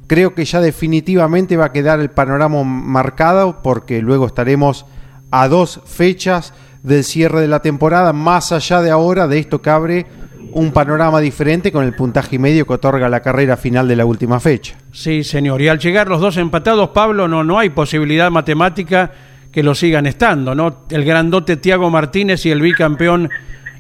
Creo 0.08 0.34
que 0.34 0.46
ya 0.46 0.60
definitivamente 0.60 1.58
va 1.58 1.66
a 1.66 1.72
quedar 1.72 2.00
el 2.00 2.10
panorama 2.10 2.64
marcado 2.64 3.62
porque 3.62 4.02
luego 4.02 4.26
estaremos 4.26 4.86
a 5.32 5.48
dos 5.48 5.82
fechas 5.86 6.54
del 6.84 7.04
cierre 7.04 7.42
de 7.42 7.48
la 7.48 7.62
temporada, 7.62 8.14
más 8.14 8.52
allá 8.52 8.82
de 8.82 8.92
ahora 8.92 9.28
de 9.28 9.40
esto 9.40 9.62
que 9.62 9.70
abre 9.70 10.06
un 10.54 10.72
panorama 10.72 11.20
diferente 11.20 11.72
con 11.72 11.86
el 11.86 11.94
puntaje 11.94 12.36
y 12.36 12.40
medio 12.40 12.66
que 12.66 12.74
otorga 12.74 13.08
la 13.08 13.22
carrera 13.22 13.56
final 13.56 13.88
de 13.88 13.96
la 13.96 14.06
última 14.06 14.40
fecha. 14.40 14.78
Sí, 14.92 15.24
señor. 15.24 15.62
Y 15.62 15.70
al 15.70 15.80
llegar 15.80 16.10
los 16.10 16.20
dos 16.20 16.38
empatados, 16.38 16.90
Pablo, 16.90 17.28
no, 17.28 17.44
no 17.44 17.58
hay 17.58 17.70
posibilidad 17.70 18.30
matemática 18.30 19.12
que 19.52 19.64
lo 19.64 19.76
sigan 19.76 20.08
estando, 20.08 20.56
¿no? 20.56 20.86
El 20.90 21.06
grandote 21.06 21.58
Tiago 21.58 21.90
Martínez 21.90 22.46
y 22.46 22.52
el 22.52 22.62
bicampeón 22.62 23.30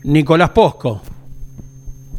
Nicolás 0.03 0.49
Posco. 0.51 1.01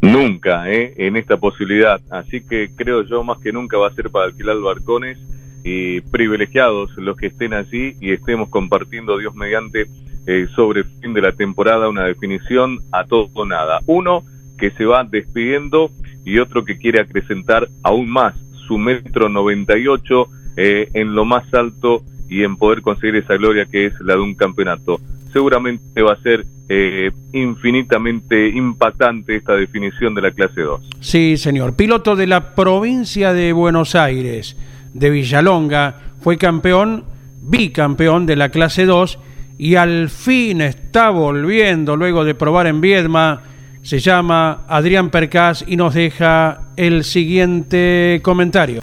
Nunca, 0.01 0.69
¿eh? 0.69 0.93
En 0.97 1.15
esta 1.15 1.37
posibilidad. 1.37 2.01
Así 2.09 2.41
que 2.41 2.71
creo 2.75 3.03
yo 3.03 3.23
más 3.23 3.39
que 3.39 3.51
nunca 3.51 3.77
va 3.77 3.87
a 3.87 3.93
ser 3.93 4.09
para 4.09 4.25
alquilar 4.25 4.59
barcones 4.59 5.17
y 5.63 6.01
privilegiados 6.01 6.91
los 6.97 7.15
que 7.17 7.27
estén 7.27 7.53
allí 7.53 7.95
y 8.01 8.11
estemos 8.11 8.49
compartiendo, 8.49 9.17
Dios 9.17 9.33
mediante, 9.35 9.87
eh, 10.25 10.47
sobre 10.55 10.83
fin 10.83 11.13
de 11.13 11.21
la 11.21 11.31
temporada 11.33 11.89
una 11.89 12.05
definición 12.05 12.79
a 12.91 13.05
todo 13.05 13.29
o 13.33 13.45
nada. 13.45 13.79
Uno 13.85 14.23
que 14.57 14.71
se 14.71 14.85
va 14.85 15.03
despidiendo 15.03 15.91
y 16.25 16.39
otro 16.39 16.63
que 16.63 16.77
quiere 16.77 17.01
acrecentar 17.01 17.67
aún 17.81 18.09
más 18.09 18.35
su 18.67 18.77
metro 18.77 19.29
98 19.29 20.27
eh, 20.55 20.89
en 20.93 21.15
lo 21.15 21.25
más 21.25 21.51
alto 21.53 22.03
y 22.29 22.43
en 22.43 22.55
poder 22.55 22.81
conseguir 22.81 23.17
esa 23.17 23.35
gloria 23.35 23.65
que 23.65 23.87
es 23.87 23.99
la 24.01 24.15
de 24.15 24.21
un 24.21 24.35
campeonato. 24.35 24.99
Seguramente 25.31 26.01
va 26.01 26.13
a 26.13 26.21
ser 26.21 26.45
eh, 26.69 27.11
infinitamente 27.33 28.47
impactante 28.49 29.35
esta 29.35 29.55
definición 29.55 30.15
de 30.15 30.21
la 30.21 30.31
clase 30.31 30.61
2. 30.61 30.81
Sí, 31.01 31.37
señor. 31.37 31.75
Piloto 31.75 32.15
de 32.15 32.27
la 32.27 32.55
provincia 32.55 33.33
de 33.33 33.51
Buenos 33.51 33.95
Aires, 33.95 34.55
de 34.93 35.09
Villalonga, 35.09 35.95
fue 36.21 36.37
campeón, 36.37 37.05
bicampeón 37.41 38.25
de 38.25 38.35
la 38.35 38.49
clase 38.49 38.85
2 38.85 39.19
y 39.57 39.75
al 39.75 40.09
fin 40.09 40.61
está 40.61 41.09
volviendo 41.09 41.95
luego 41.95 42.23
de 42.23 42.35
probar 42.35 42.67
en 42.67 42.81
Viedma. 42.81 43.41
Se 43.81 43.99
llama 43.99 44.63
Adrián 44.67 45.09
Percas 45.09 45.65
y 45.67 45.75
nos 45.75 45.93
deja 45.93 46.69
el 46.77 47.03
siguiente 47.03 48.21
comentario. 48.23 48.81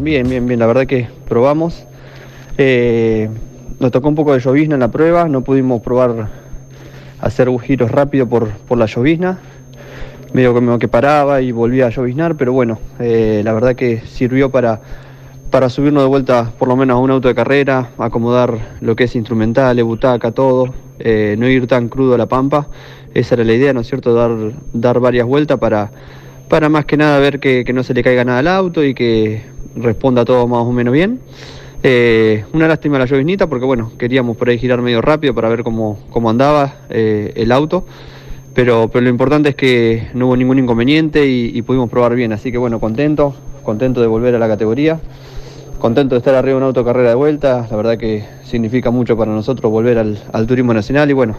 Bien, 0.00 0.28
bien, 0.28 0.46
bien. 0.46 0.58
La 0.58 0.66
verdad 0.66 0.86
que 0.86 1.08
probamos. 1.28 1.86
Eh, 2.58 3.28
nos 3.78 3.90
tocó 3.90 4.08
un 4.08 4.14
poco 4.14 4.32
de 4.32 4.40
llovizna 4.40 4.74
en 4.74 4.80
la 4.80 4.90
prueba, 4.90 5.28
no 5.28 5.42
pudimos 5.42 5.82
probar 5.82 6.28
hacer 7.20 7.48
giros 7.60 7.90
rápido 7.90 8.28
por, 8.28 8.76
la 8.76 8.86
llovizna. 8.86 9.38
Medio 10.32 10.54
que 10.54 10.78
que 10.78 10.88
paraba 10.88 11.42
y 11.42 11.52
volvía 11.52 11.88
a 11.88 11.90
lloviznar, 11.90 12.36
pero 12.36 12.54
bueno, 12.54 12.78
eh, 12.98 13.42
la 13.44 13.52
verdad 13.52 13.76
que 13.76 14.00
sirvió 14.00 14.50
para, 14.50 14.80
para 15.50 15.68
subirnos 15.68 16.04
de 16.04 16.08
vuelta 16.08 16.52
por 16.58 16.68
lo 16.68 16.76
menos 16.76 16.94
a 16.96 17.00
un 17.00 17.10
auto 17.10 17.28
de 17.28 17.34
carrera, 17.34 17.90
acomodar 17.98 18.78
lo 18.80 18.96
que 18.96 19.04
es 19.04 19.14
instrumental, 19.14 19.82
butaca, 19.82 20.32
todo, 20.32 20.72
eh, 20.98 21.36
no 21.38 21.46
ir 21.48 21.66
tan 21.66 21.90
crudo 21.90 22.14
a 22.14 22.18
la 22.18 22.26
pampa. 22.26 22.68
Esa 23.12 23.34
era 23.34 23.44
la 23.44 23.52
idea, 23.52 23.74
¿no 23.74 23.80
es 23.80 23.88
cierto? 23.88 24.14
Dar, 24.14 24.52
dar 24.72 25.00
varias 25.00 25.26
vueltas 25.26 25.58
para, 25.58 25.90
para 26.48 26.70
más 26.70 26.86
que 26.86 26.96
nada 26.96 27.18
ver 27.18 27.38
que, 27.38 27.70
no 27.74 27.82
se 27.82 27.92
le 27.92 28.02
caiga 28.02 28.24
nada 28.24 28.38
al 28.38 28.48
auto 28.48 28.82
y 28.82 28.94
que 28.94 29.42
responda 29.76 30.24
todo 30.24 30.48
más 30.48 30.62
o 30.62 30.72
menos 30.72 30.94
bien. 30.94 31.20
Eh, 31.82 32.46
una 32.54 32.68
lástima 32.68 32.98
la 32.98 33.04
lloviznita 33.04 33.48
porque 33.48 33.66
bueno, 33.66 33.92
queríamos 33.98 34.38
por 34.38 34.48
ahí 34.48 34.56
girar 34.56 34.80
medio 34.80 35.02
rápido 35.02 35.34
para 35.34 35.50
ver 35.50 35.62
cómo, 35.62 35.98
cómo 36.08 36.30
andaba 36.30 36.76
el 36.88 37.52
auto. 37.52 37.84
Pero, 38.54 38.88
pero 38.88 39.02
lo 39.02 39.10
importante 39.10 39.50
es 39.50 39.54
que 39.54 40.08
no 40.14 40.26
hubo 40.26 40.36
ningún 40.36 40.58
inconveniente 40.58 41.26
y, 41.26 41.62
pudimos 41.62 41.88
probar 41.88 42.14
bien. 42.14 42.32
Así 42.32 42.52
que 42.52 42.58
bueno, 42.58 42.80
contento, 42.80 43.34
contento 43.62 44.00
de 44.00 44.06
volver 44.06 44.34
a 44.34 44.38
la 44.38 44.48
categoría. 44.48 45.00
Contento 45.78 46.14
de 46.14 46.18
estar 46.18 46.34
arriba 46.34 46.52
en 46.52 46.58
una 46.58 46.66
autocarrera 46.66 47.08
de 47.08 47.14
vuelta. 47.14 47.66
La 47.70 47.76
verdad 47.76 47.96
que 47.96 48.24
significa 48.44 48.90
mucho 48.90 49.16
para 49.16 49.32
nosotros 49.32 49.72
volver 49.72 49.98
al, 49.98 50.46
turismo 50.46 50.74
nacional 50.74 51.10
y 51.10 51.14
bueno, 51.14 51.36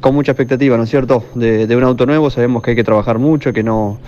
con 0.00 0.14
mucha 0.14 0.32
expectativa, 0.32 0.76
¿no 0.76 0.84
es 0.84 0.90
cierto? 0.90 1.24
De, 1.34 1.66
de 1.66 1.76
un 1.76 1.84
auto 1.84 2.06
nuevo. 2.06 2.30
Sabemos 2.30 2.62
que 2.62 2.70
hay 2.70 2.76
que 2.76 2.84
trabajar 2.84 3.18
mucho, 3.18 3.52
que 3.52 3.62
no 3.62 3.98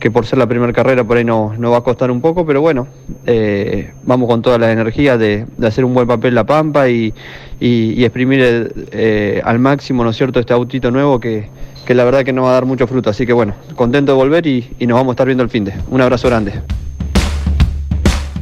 que 0.00 0.10
por 0.10 0.26
ser 0.26 0.38
la 0.38 0.46
primera 0.46 0.72
carrera 0.72 1.04
por 1.04 1.18
ahí 1.18 1.24
no, 1.24 1.54
va 1.58 1.76
a 1.76 1.82
costar 1.82 2.10
un 2.10 2.22
poco, 2.22 2.46
pero 2.46 2.62
bueno, 2.62 2.88
eh, 3.26 3.92
vamos 4.02 4.28
con 4.28 4.40
toda 4.40 4.58
la 4.58 4.72
energía 4.72 5.18
de, 5.18 5.44
hacer 5.62 5.84
un 5.84 5.92
buen 5.92 6.08
papel 6.08 6.34
la 6.34 6.44
Pampa 6.44 6.88
y, 6.88 7.12
exprimir 7.60 8.72
eh, 8.92 9.42
al 9.44 9.58
máximo, 9.58 10.02
¿no 10.02 10.10
es 10.10 10.16
cierto?, 10.16 10.40
este 10.40 10.54
autito 10.54 10.90
nuevo 10.90 11.20
que, 11.20 11.48
la 11.88 12.04
verdad 12.04 12.24
que 12.24 12.32
nos 12.32 12.44
va 12.44 12.50
a 12.50 12.54
dar 12.54 12.66
mucho 12.66 12.86
fruto. 12.86 13.10
Así 13.10 13.26
que 13.26 13.32
bueno, 13.32 13.54
contento 13.74 14.12
de 14.12 14.16
volver 14.16 14.46
y, 14.46 14.74
nos 14.80 14.96
vamos 14.96 15.12
a 15.12 15.14
estar 15.14 15.26
viendo 15.26 15.42
el 15.42 15.50
fin 15.50 15.64
de. 15.64 15.74
Un 15.88 16.00
abrazo 16.00 16.28
grande. 16.28 16.52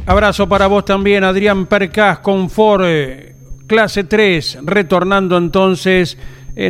Abrazo 0.05 0.47
para 0.47 0.67
vos 0.67 0.85
también, 0.85 1.23
Adrián 1.23 1.67
Percas, 1.67 2.19
Confort, 2.19 2.83
eh, 2.85 3.35
clase 3.67 4.03
3, 4.03 4.59
retornando 4.63 5.37
entonces 5.37 6.17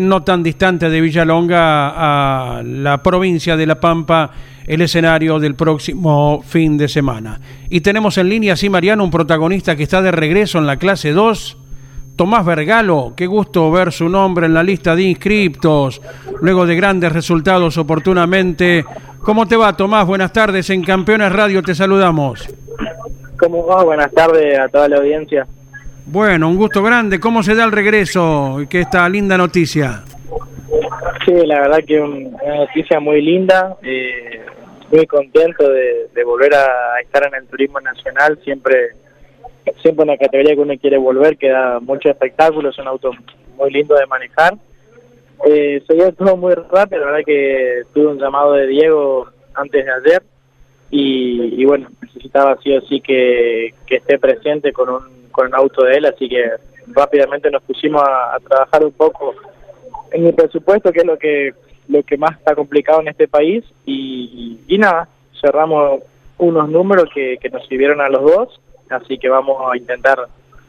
no 0.01 0.21
tan 0.23 0.43
distante 0.43 0.87
de 0.89 1.01
Villalonga 1.01 2.57
a 2.57 2.61
la 2.63 3.01
provincia 3.01 3.57
de 3.57 3.65
La 3.65 3.79
Pampa 3.79 4.31
el 4.69 4.81
escenario 4.81 5.39
del 5.39 5.55
próximo 5.55 6.43
fin 6.47 6.77
de 6.77 6.87
semana. 6.87 7.41
Y 7.71 7.81
tenemos 7.81 8.19
en 8.19 8.29
línea, 8.29 8.55
sí, 8.55 8.69
Mariano, 8.69 9.03
un 9.03 9.09
protagonista 9.09 9.75
que 9.75 9.81
está 9.81 10.03
de 10.03 10.11
regreso 10.11 10.59
en 10.59 10.67
la 10.67 10.77
clase 10.77 11.11
2. 11.11 11.57
Tomás 12.19 12.45
Vergalo, 12.45 13.13
qué 13.15 13.27
gusto 13.27 13.71
ver 13.71 13.93
su 13.93 14.09
nombre 14.09 14.45
en 14.45 14.53
la 14.53 14.61
lista 14.61 14.93
de 14.93 15.03
inscriptos, 15.03 16.01
luego 16.41 16.65
de 16.65 16.75
grandes 16.75 17.13
resultados 17.13 17.77
oportunamente. 17.77 18.83
¿Cómo 19.23 19.47
te 19.47 19.55
va, 19.55 19.71
Tomás? 19.77 20.05
Buenas 20.05 20.33
tardes, 20.33 20.69
en 20.69 20.83
Campeones 20.83 21.31
Radio 21.31 21.63
te 21.63 21.73
saludamos. 21.73 22.53
¿Cómo 23.39 23.65
va? 23.65 23.85
Buenas 23.85 24.11
tardes 24.11 24.59
a 24.59 24.67
toda 24.67 24.89
la 24.89 24.97
audiencia. 24.97 25.47
Bueno, 26.07 26.49
un 26.49 26.57
gusto 26.57 26.83
grande. 26.83 27.21
¿Cómo 27.21 27.41
se 27.41 27.55
da 27.55 27.63
el 27.63 27.71
regreso? 27.71 28.57
Qué 28.69 28.81
esta 28.81 29.07
linda 29.07 29.37
noticia. 29.37 30.03
Sí, 31.25 31.33
la 31.45 31.61
verdad 31.61 31.79
que 31.87 32.01
una 32.01 32.55
noticia 32.65 32.99
muy 32.99 33.21
linda. 33.21 33.77
Eh, 33.81 34.41
muy 34.91 35.07
contento 35.07 35.69
de, 35.69 36.23
volver 36.25 36.53
a 36.53 36.99
estar 37.01 37.25
en 37.27 37.35
el 37.35 37.47
turismo 37.47 37.79
nacional, 37.79 38.37
siempre 38.43 38.89
siempre 39.81 40.03
una 40.03 40.17
categoría 40.17 40.55
que 40.55 40.61
uno 40.61 40.77
quiere 40.77 40.97
volver, 40.97 41.37
que 41.37 41.49
da 41.49 41.79
mucho 41.79 42.09
espectáculo, 42.09 42.69
es 42.69 42.77
un 42.77 42.87
auto 42.87 43.11
muy 43.57 43.71
lindo 43.71 43.95
de 43.95 44.05
manejar. 44.07 44.55
Eh, 45.45 45.81
se 45.87 45.93
dio 45.93 46.11
todo 46.13 46.35
muy 46.35 46.53
rápido, 46.53 47.01
la 47.01 47.11
verdad 47.11 47.25
que 47.25 47.83
tuve 47.93 48.07
un 48.07 48.19
llamado 48.19 48.53
de 48.53 48.67
Diego 48.67 49.29
antes 49.53 49.85
de 49.85 49.91
ayer 49.91 50.23
y, 50.91 51.63
bueno, 51.65 51.87
necesitaba 52.01 52.57
sí 52.63 52.75
o 52.75 52.81
sí 52.81 52.99
que, 52.99 53.73
que 53.85 53.97
esté 53.97 54.17
presente 54.17 54.73
con 54.73 54.89
un, 54.89 55.29
con 55.31 55.47
un 55.47 55.55
auto 55.55 55.83
de 55.83 55.97
él, 55.97 56.05
así 56.05 56.27
que 56.27 56.43
rápidamente 56.87 57.51
nos 57.51 57.61
pusimos 57.63 58.01
a, 58.01 58.37
trabajar 58.39 58.83
un 58.83 58.91
poco 58.91 59.35
en 60.11 60.25
el 60.25 60.33
presupuesto, 60.33 60.91
que 60.91 60.99
es 60.99 61.05
lo 61.05 61.17
que 61.17 61.53
lo 61.87 62.03
que 62.03 62.17
más 62.17 62.37
está 62.37 62.53
complicado 62.53 63.01
en 63.01 63.07
este 63.07 63.27
país, 63.27 63.63
y, 63.83 64.59
y, 64.67 64.75
y 64.75 64.77
nada, 64.77 65.07
cerramos 65.41 66.03
unos 66.37 66.69
números 66.69 67.09
que, 67.13 67.37
que, 67.41 67.49
nos 67.49 67.65
sirvieron 67.67 67.99
a 67.99 68.09
los 68.09 68.21
dos, 68.21 68.61
así 68.89 69.17
que 69.17 69.29
vamos 69.29 69.57
a 69.71 69.77
intentar 69.77 70.19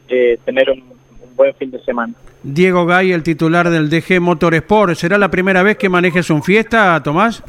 eh, 0.08 0.38
tener 0.44 0.70
un, 0.70 0.80
un, 0.80 1.36
buen 1.36 1.54
fin 1.54 1.70
de 1.70 1.82
semana. 1.84 2.14
Diego 2.42 2.86
Gay, 2.86 3.12
el 3.12 3.22
titular 3.22 3.68
del 3.70 3.90
DG 3.90 4.20
Motorsport, 4.20 4.94
¿será 4.94 5.18
la 5.18 5.30
primera 5.30 5.62
vez 5.62 5.76
que 5.76 5.88
manejes 5.88 6.30
un 6.30 6.42
fiesta, 6.42 7.00
Tomás? 7.02 7.42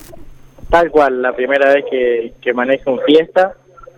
Tal 0.69 0.89
cual, 0.89 1.21
la 1.21 1.33
primera 1.33 1.73
vez 1.73 1.85
que, 1.89 2.33
que 2.41 2.53
manejo 2.53 2.91
un 2.91 3.01
fiesta, 3.01 3.53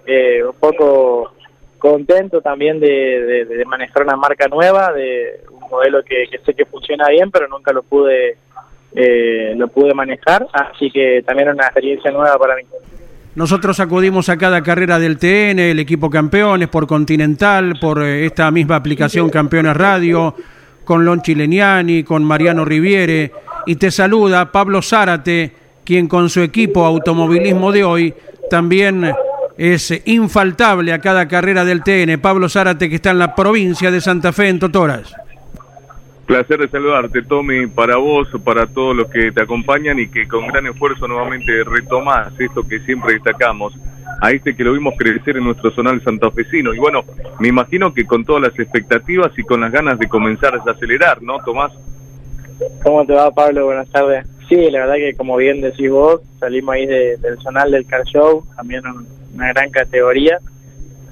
eh, 0.06 0.44
un 0.44 0.56
poco 0.56 1.34
contento 1.78 2.42
también 2.42 2.80
de, 2.80 2.88
de, 2.88 3.46
de, 3.46 3.66
manejar 3.66 4.04
una 4.04 4.16
marca 4.16 4.48
nueva, 4.48 4.94
de 4.94 5.42
un 5.52 5.70
modelo 5.70 6.04
que, 6.04 6.26
que 6.32 6.40
sé 6.40 6.54
que 6.54 6.66
funciona 6.66 7.10
bien, 7.10 7.30
pero 7.30 7.48
nunca 7.48 7.74
lo 7.74 7.84
pude 7.84 8.38
eh, 8.96 9.54
lo 9.58 9.68
pude 9.70 9.94
manejar, 9.94 10.48
así 10.54 10.92
que 10.92 11.24
también 11.26 11.50
una 11.50 11.66
experiencia 11.66 12.12
nueva 12.12 12.38
para 12.38 12.56
mí. 12.56 12.64
Nosotros 13.36 13.80
acudimos 13.80 14.30
a 14.30 14.38
cada 14.38 14.62
carrera 14.62 15.00
del 15.00 15.18
TN, 15.18 15.58
el 15.58 15.80
equipo 15.80 16.08
campeones, 16.08 16.68
por 16.68 16.86
Continental, 16.86 17.80
por 17.82 18.04
eh, 18.04 18.28
esta 18.28 18.52
misma 18.52 18.76
aplicación 18.76 19.32
Campeones 19.32 19.76
Radio, 19.76 20.36
con 20.86 21.04
Lon 21.04 21.24
Chileniani, 21.24 22.04
con 22.04 22.24
Mariano 22.24 22.64
Riviere, 22.64 23.32
y 23.66 23.76
te 23.78 23.90
saluda 23.90 24.52
Pablo 24.52 24.84
Zárate, 24.84 25.52
quien 25.84 26.08
con 26.08 26.30
su 26.30 26.42
equipo 26.42 26.86
Automovilismo 26.86 27.72
de 27.72 27.84
hoy 27.84 28.14
también 28.52 29.12
es 29.58 30.02
infaltable 30.06 30.94
a 30.94 31.00
cada 31.00 31.28
carrera 31.28 31.66
del 31.66 31.84
TN. 31.84 32.20
Pablo 32.22 32.50
Zárate, 32.50 32.88
que 32.88 32.96
está 32.96 33.12
en 33.12 33.20
la 33.20 33.34
provincia 33.34 33.90
de 33.90 34.00
Santa 34.00 34.32
Fe, 34.32 34.50
en 34.50 34.60
Totoras. 34.60 35.16
Placer 36.26 36.58
de 36.58 36.70
saludarte, 36.70 37.22
Tommy, 37.22 37.68
para 37.68 37.98
vos, 37.98 38.30
para 38.46 38.66
todos 38.66 38.96
los 38.96 39.10
que 39.10 39.32
te 39.32 39.44
acompañan 39.44 40.00
y 40.00 40.08
que 40.08 40.26
con 40.28 40.48
gran 40.48 40.66
esfuerzo 40.68 41.08
nuevamente 41.08 41.64
retomás 41.66 42.34
esto 42.40 42.66
que 42.66 42.80
siempre 42.80 43.16
destacamos, 43.16 43.74
a 44.22 44.32
este 44.32 44.56
que 44.56 44.64
lo 44.64 44.72
vimos 44.72 44.94
crecer 44.98 45.36
en 45.36 45.44
nuestro 45.44 45.72
zonal 45.72 46.02
santafesino. 46.02 46.74
Y 46.74 46.80
bueno, 46.80 47.04
me 47.40 47.50
imagino 47.50 47.94
que 47.94 48.06
con 48.06 48.24
todas 48.24 48.44
las 48.44 48.58
expectativas 48.58 49.38
y 49.38 49.44
con 49.44 49.60
las 49.62 49.72
ganas 49.72 50.00
de 50.00 50.08
comenzar 50.08 50.56
a 50.56 50.72
acelerar, 50.72 51.22
¿no, 51.22 51.40
Tomás? 51.44 51.74
¿Cómo 52.84 53.06
te 53.06 53.14
va, 53.14 53.30
Pablo? 53.32 53.66
Buenas 53.66 53.90
tardes. 53.90 54.26
Sí, 54.48 54.70
la 54.72 54.80
verdad 54.80 54.96
que 54.96 55.16
como 55.16 55.36
bien 55.36 55.60
decís 55.60 55.90
vos, 55.90 56.22
salimos 56.40 56.76
ahí 56.76 56.86
de, 56.86 57.18
del 57.18 57.38
zonal 57.40 57.72
del 57.72 57.86
Car 57.86 58.04
Show, 58.06 58.46
también 58.56 58.84
una 59.34 59.50
gran 59.52 59.70
categoría. 59.72 60.40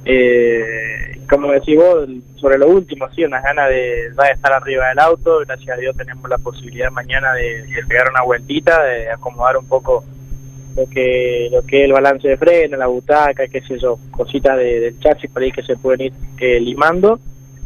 Eh, 0.06 1.11
como 1.32 1.50
decís 1.50 1.78
vos, 1.78 2.10
sobre 2.36 2.58
lo 2.58 2.68
último, 2.68 3.08
sí, 3.16 3.24
unas 3.24 3.42
ganas 3.42 3.70
de, 3.70 4.12
de 4.12 4.32
estar 4.34 4.52
arriba 4.52 4.90
del 4.90 5.00
auto. 5.00 5.40
Gracias 5.48 5.78
a 5.78 5.80
Dios 5.80 5.96
tenemos 5.96 6.30
la 6.30 6.38
posibilidad 6.38 6.92
mañana 6.92 7.34
de, 7.34 7.64
de, 7.64 7.86
pegar 7.88 8.10
una 8.10 8.22
vueltita, 8.24 8.84
de 8.84 9.10
acomodar 9.10 9.56
un 9.56 9.66
poco 9.66 10.04
lo 10.76 10.86
que 10.88 11.48
lo 11.50 11.66
que 11.66 11.80
es 11.80 11.86
el 11.86 11.94
balance 11.94 12.28
de 12.28 12.36
freno, 12.36 12.76
la 12.76 12.88
butaca, 12.88 13.48
qué 13.48 13.62
sé 13.62 13.80
yo, 13.80 13.98
cositas 14.12 14.58
de, 14.58 14.82
del 14.82 15.00
chasis 15.00 15.32
por 15.32 15.42
ahí 15.42 15.54
que 15.54 15.64
se 15.64 15.78
pueden 15.78 16.08
ir 16.08 16.14
eh, 16.40 16.60
limando. 16.60 17.18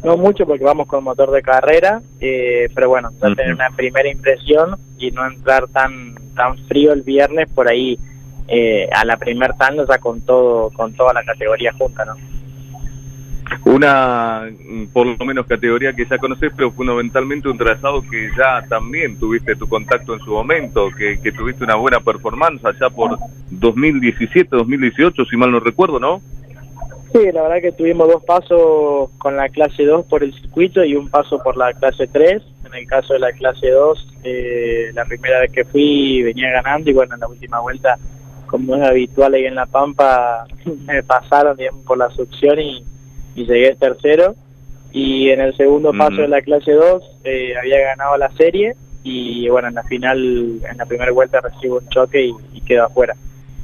No 0.03 0.15
mucho 0.15 0.45
porque 0.45 0.63
vamos 0.63 0.87
con 0.87 1.03
motor 1.03 1.31
de 1.31 1.41
carrera, 1.41 2.01
eh, 2.19 2.69
pero 2.75 2.89
bueno, 2.89 3.09
uh 3.09 3.25
-huh. 3.25 3.35
tener 3.35 3.51
una 3.51 3.71
primera 3.71 4.07
impresión 4.07 4.75
y 4.99 5.09
no 5.09 5.25
entrar 5.25 5.67
tan 5.69 6.13
tan 6.35 6.55
frío 6.67 6.93
el 6.93 7.01
viernes 7.01 7.49
por 7.49 7.67
ahí 7.67 7.97
eh, 8.47 8.87
a 8.91 9.03
la 9.05 9.17
primer 9.17 9.53
tanda 9.53 9.85
ya 9.89 9.97
con 9.97 10.21
todo 10.21 10.69
con 10.69 10.93
toda 10.93 11.13
la 11.13 11.23
categoría 11.23 11.73
junta, 11.73 12.05
¿no? 12.05 12.13
Una, 13.65 14.49
por 14.93 15.07
lo 15.07 15.25
menos, 15.25 15.45
categoría 15.45 15.93
que 15.93 16.05
ya 16.05 16.17
conoces, 16.17 16.51
pero 16.55 16.71
fundamentalmente 16.71 17.49
un 17.49 17.57
trazado 17.57 18.01
que 18.01 18.29
ya 18.37 18.61
también 18.67 19.17
tuviste 19.17 19.55
tu 19.55 19.67
contacto 19.67 20.13
en 20.13 20.19
su 20.19 20.31
momento, 20.31 20.89
que, 20.97 21.19
que 21.21 21.31
tuviste 21.31 21.63
una 21.63 21.75
buena 21.75 21.99
performance 21.99 22.63
allá 22.65 22.89
por 22.89 23.17
2017, 23.51 24.55
2018, 24.55 25.25
si 25.25 25.37
mal 25.37 25.51
no 25.51 25.59
recuerdo, 25.59 25.99
¿no? 25.99 26.21
Sí, 27.15 27.31
la 27.31 27.43
verdad 27.43 27.61
que 27.61 27.71
tuvimos 27.71 28.09
dos 28.09 28.23
pasos 28.25 29.09
con 29.19 29.37
la 29.37 29.47
clase 29.47 29.85
2 29.85 30.05
por 30.07 30.21
el 30.21 30.33
circuito 30.33 30.83
y 30.83 30.95
un 30.95 31.07
paso 31.07 31.41
por 31.41 31.55
la 31.55 31.71
clase 31.71 32.07
3. 32.07 32.43
En 32.65 32.73
el 32.73 32.85
caso 32.87 33.13
de 33.13 33.19
la 33.19 33.31
clase 33.31 33.69
2, 33.69 34.13
eh, 34.25 34.91
la 34.93 35.05
primera 35.05 35.39
vez 35.39 35.49
que 35.49 35.63
fui 35.63 36.23
venía 36.23 36.51
ganando 36.51 36.89
y 36.89 36.93
bueno, 36.93 37.13
en 37.13 37.21
la 37.21 37.29
última 37.29 37.61
vuelta, 37.61 37.97
como 38.47 38.75
es 38.75 38.83
habitual 38.83 39.33
ahí 39.33 39.45
en 39.45 39.55
La 39.55 39.65
Pampa, 39.65 40.45
me 40.87 41.01
pasaron 41.03 41.55
digamos, 41.55 41.85
por 41.85 41.97
la 41.97 42.09
succión 42.09 42.59
y 42.59 42.83
y 43.35 43.45
llegué 43.45 43.75
tercero 43.75 44.35
y 44.91 45.29
en 45.29 45.41
el 45.41 45.55
segundo 45.57 45.91
paso 45.91 46.21
de 46.21 46.29
la 46.29 46.41
clase 46.41 46.71
2 46.71 47.03
eh, 47.25 47.53
había 47.59 47.79
ganado 47.81 48.17
la 48.17 48.31
serie 48.31 48.75
y 49.03 49.47
bueno, 49.49 49.67
en 49.67 49.75
la 49.75 49.83
final, 49.83 50.17
en 50.17 50.77
la 50.77 50.85
primera 50.85 51.11
vuelta 51.11 51.41
recibo 51.41 51.77
un 51.77 51.87
choque 51.89 52.25
y, 52.25 52.33
y 52.53 52.61
quedo 52.61 52.85
afuera, 52.85 53.15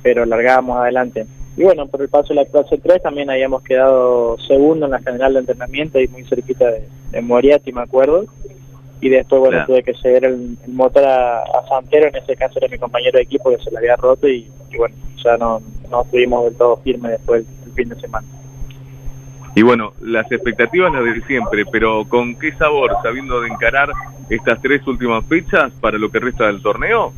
pero 0.03 0.25
largábamos 0.25 0.77
adelante. 0.77 1.25
Y 1.57 1.63
bueno, 1.63 1.87
por 1.87 2.01
el 2.01 2.09
paso 2.09 2.29
de 2.29 2.35
la 2.35 2.45
clase 2.45 2.77
3 2.77 3.01
también 3.01 3.29
habíamos 3.29 3.63
quedado 3.63 4.37
segundo 4.47 4.85
en 4.85 4.91
la 4.91 4.99
general 4.99 5.33
de 5.33 5.39
entrenamiento 5.39 5.99
y 5.99 6.07
muy 6.09 6.23
cerquita 6.25 6.69
de, 6.69 6.87
de 7.11 7.21
Moriarty, 7.21 7.71
me 7.71 7.81
acuerdo. 7.81 8.25
Y 9.01 9.09
después, 9.09 9.39
bueno, 9.41 9.65
tuve 9.65 9.81
que 9.81 9.95
ceder 9.95 10.25
el, 10.25 10.57
el 10.63 10.73
motor 10.73 11.03
a, 11.03 11.39
a, 11.41 11.67
Santero, 11.67 12.07
en 12.07 12.15
ese 12.17 12.35
caso 12.35 12.59
era 12.59 12.67
mi 12.67 12.77
compañero 12.77 13.17
de 13.17 13.23
equipo 13.23 13.49
que 13.49 13.63
se 13.63 13.71
le 13.71 13.79
había 13.79 13.95
roto 13.95 14.27
y, 14.27 14.47
y 14.69 14.77
bueno, 14.77 14.95
ya 15.23 15.37
no, 15.37 15.59
no 15.89 16.03
estuvimos 16.03 16.45
del 16.45 16.55
todo 16.55 16.77
firmes 16.77 17.11
después 17.13 17.45
del 17.65 17.73
fin 17.73 17.89
de 17.89 17.95
semana. 17.99 18.27
Y 19.55 19.63
bueno, 19.63 19.93
las 20.01 20.31
expectativas 20.31 20.93
las 20.93 21.03
de 21.03 21.21
siempre, 21.23 21.65
pero 21.71 22.05
¿con 22.07 22.35
qué 22.35 22.53
sabor, 22.53 22.91
sabiendo 23.03 23.41
de 23.41 23.49
encarar 23.49 23.91
estas 24.29 24.61
tres 24.61 24.85
últimas 24.87 25.25
fechas 25.25 25.71
para 25.81 25.97
lo 25.97 26.09
que 26.09 26.19
resta 26.19 26.47
del 26.47 26.61
torneo? 26.61 27.11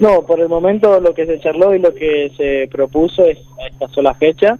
No, 0.00 0.22
por 0.22 0.40
el 0.40 0.48
momento 0.48 1.00
lo 1.00 1.14
que 1.14 1.26
se 1.26 1.40
charló 1.40 1.74
y 1.74 1.78
lo 1.78 1.94
que 1.94 2.32
se 2.36 2.68
propuso 2.70 3.24
es 3.24 3.38
esta 3.70 3.88
sola 3.88 4.14
fecha, 4.14 4.58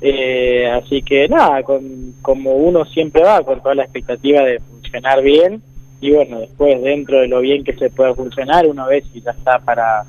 eh, 0.00 0.66
así 0.70 1.02
que 1.02 1.28
nada, 1.28 1.62
con, 1.62 2.14
como 2.20 2.52
uno 2.54 2.84
siempre 2.84 3.22
va, 3.22 3.42
con 3.42 3.60
toda 3.60 3.74
la 3.74 3.84
expectativa 3.84 4.42
de 4.42 4.60
funcionar 4.60 5.22
bien, 5.22 5.62
y 6.00 6.10
bueno, 6.10 6.40
después 6.40 6.82
dentro 6.82 7.20
de 7.20 7.28
lo 7.28 7.40
bien 7.40 7.64
que 7.64 7.74
se 7.74 7.88
pueda 7.90 8.14
funcionar, 8.14 8.66
una 8.66 8.86
vez 8.86 9.04
si 9.12 9.20
ya 9.20 9.30
está 9.30 9.58
para 9.58 10.04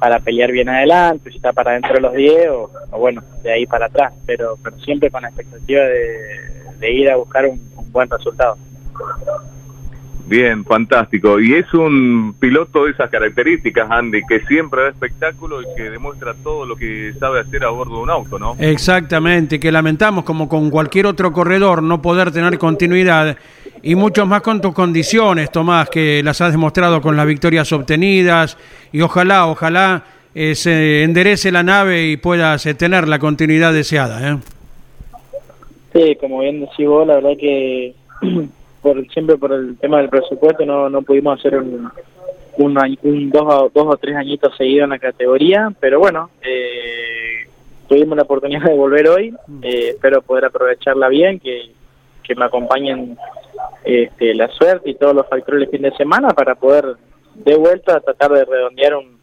para 0.00 0.18
pelear 0.18 0.50
bien 0.50 0.68
adelante, 0.68 1.30
si 1.30 1.36
está 1.36 1.52
para 1.52 1.72
dentro 1.72 1.94
de 1.94 2.00
los 2.00 2.14
10 2.14 2.48
o, 2.48 2.70
o, 2.90 2.98
bueno, 2.98 3.22
de 3.42 3.52
ahí 3.52 3.66
para 3.66 3.86
atrás, 3.86 4.14
pero, 4.26 4.56
pero 4.62 4.78
siempre 4.80 5.10
con 5.10 5.22
la 5.22 5.28
expectativa 5.28 5.82
de, 5.82 6.40
de 6.78 6.92
ir 6.92 7.10
a 7.10 7.16
buscar 7.16 7.46
un, 7.46 7.60
un, 7.76 7.92
buen 7.92 8.08
resultado. 8.08 8.56
Bien, 10.26 10.64
fantástico. 10.64 11.40
Y 11.40 11.54
es 11.54 11.74
un 11.74 12.34
piloto 12.38 12.84
de 12.84 12.92
esas 12.92 13.10
características, 13.10 13.90
Andy, 13.90 14.22
que 14.28 14.40
siempre 14.46 14.82
da 14.82 14.88
espectáculo 14.88 15.60
y 15.60 15.64
que 15.76 15.90
demuestra 15.90 16.34
todo 16.34 16.64
lo 16.64 16.76
que 16.76 17.12
sabe 17.18 17.40
hacer 17.40 17.64
a 17.64 17.70
bordo 17.70 17.96
de 17.96 18.02
un 18.02 18.10
auto, 18.10 18.38
¿no? 18.38 18.56
Exactamente, 18.58 19.60
que 19.60 19.72
lamentamos 19.72 20.24
como 20.24 20.48
con 20.48 20.70
cualquier 20.70 21.06
otro 21.06 21.32
corredor 21.32 21.82
no 21.82 22.00
poder 22.00 22.30
tener 22.30 22.58
continuidad 22.58 23.36
y 23.82 23.94
mucho 23.94 24.26
más 24.26 24.42
con 24.42 24.60
tus 24.60 24.74
condiciones, 24.74 25.50
Tomás, 25.50 25.88
que 25.88 26.22
las 26.22 26.40
has 26.40 26.52
demostrado 26.52 27.00
con 27.00 27.16
las 27.16 27.26
victorias 27.26 27.72
obtenidas 27.72 28.56
y 28.92 29.00
ojalá, 29.00 29.46
ojalá 29.46 30.04
eh, 30.34 30.54
se 30.54 31.02
enderece 31.02 31.50
la 31.50 31.62
nave 31.62 32.08
y 32.08 32.16
puedas 32.16 32.64
eh, 32.66 32.74
tener 32.74 33.08
la 33.08 33.18
continuidad 33.18 33.72
deseada. 33.72 34.30
¿eh? 34.32 34.38
Sí, 35.92 36.16
como 36.16 36.40
bien 36.40 36.60
decís 36.60 36.86
vos, 36.86 37.06
la 37.06 37.14
verdad 37.16 37.36
que 37.38 37.94
por 38.82 39.06
siempre 39.08 39.36
por 39.36 39.52
el 39.52 39.76
tema 39.78 39.98
del 39.98 40.08
presupuesto 40.08 40.64
no, 40.64 40.88
no 40.88 41.02
pudimos 41.02 41.38
hacer 41.38 41.56
un, 41.56 41.90
un, 42.56 42.98
un 43.02 43.30
dos, 43.30 43.42
o, 43.46 43.70
dos 43.74 43.86
o 43.86 43.96
tres 43.96 44.16
añitos 44.16 44.56
seguidos 44.56 44.84
en 44.84 44.90
la 44.90 44.98
categoría, 44.98 45.72
pero 45.80 45.98
bueno, 45.98 46.30
eh, 46.42 47.46
tuvimos 47.88 48.16
la 48.16 48.22
oportunidad 48.22 48.62
de 48.62 48.74
volver 48.74 49.08
hoy, 49.08 49.34
eh, 49.62 49.90
espero 49.90 50.22
poder 50.22 50.46
aprovecharla 50.46 51.08
bien, 51.08 51.40
que, 51.40 51.70
que 52.30 52.36
me 52.36 52.44
acompañen 52.44 53.18
este, 53.84 54.34
la 54.34 54.46
suerte 54.50 54.90
y 54.90 54.94
todos 54.94 55.16
los 55.16 55.28
factores 55.28 55.62
del 55.62 55.68
fin 55.70 55.82
de 55.82 55.96
semana 55.96 56.28
para 56.28 56.54
poder 56.54 56.94
de 57.34 57.56
vuelta 57.56 57.98
tratar 57.98 58.30
de 58.30 58.44
redondear 58.44 58.94
un, 58.94 59.18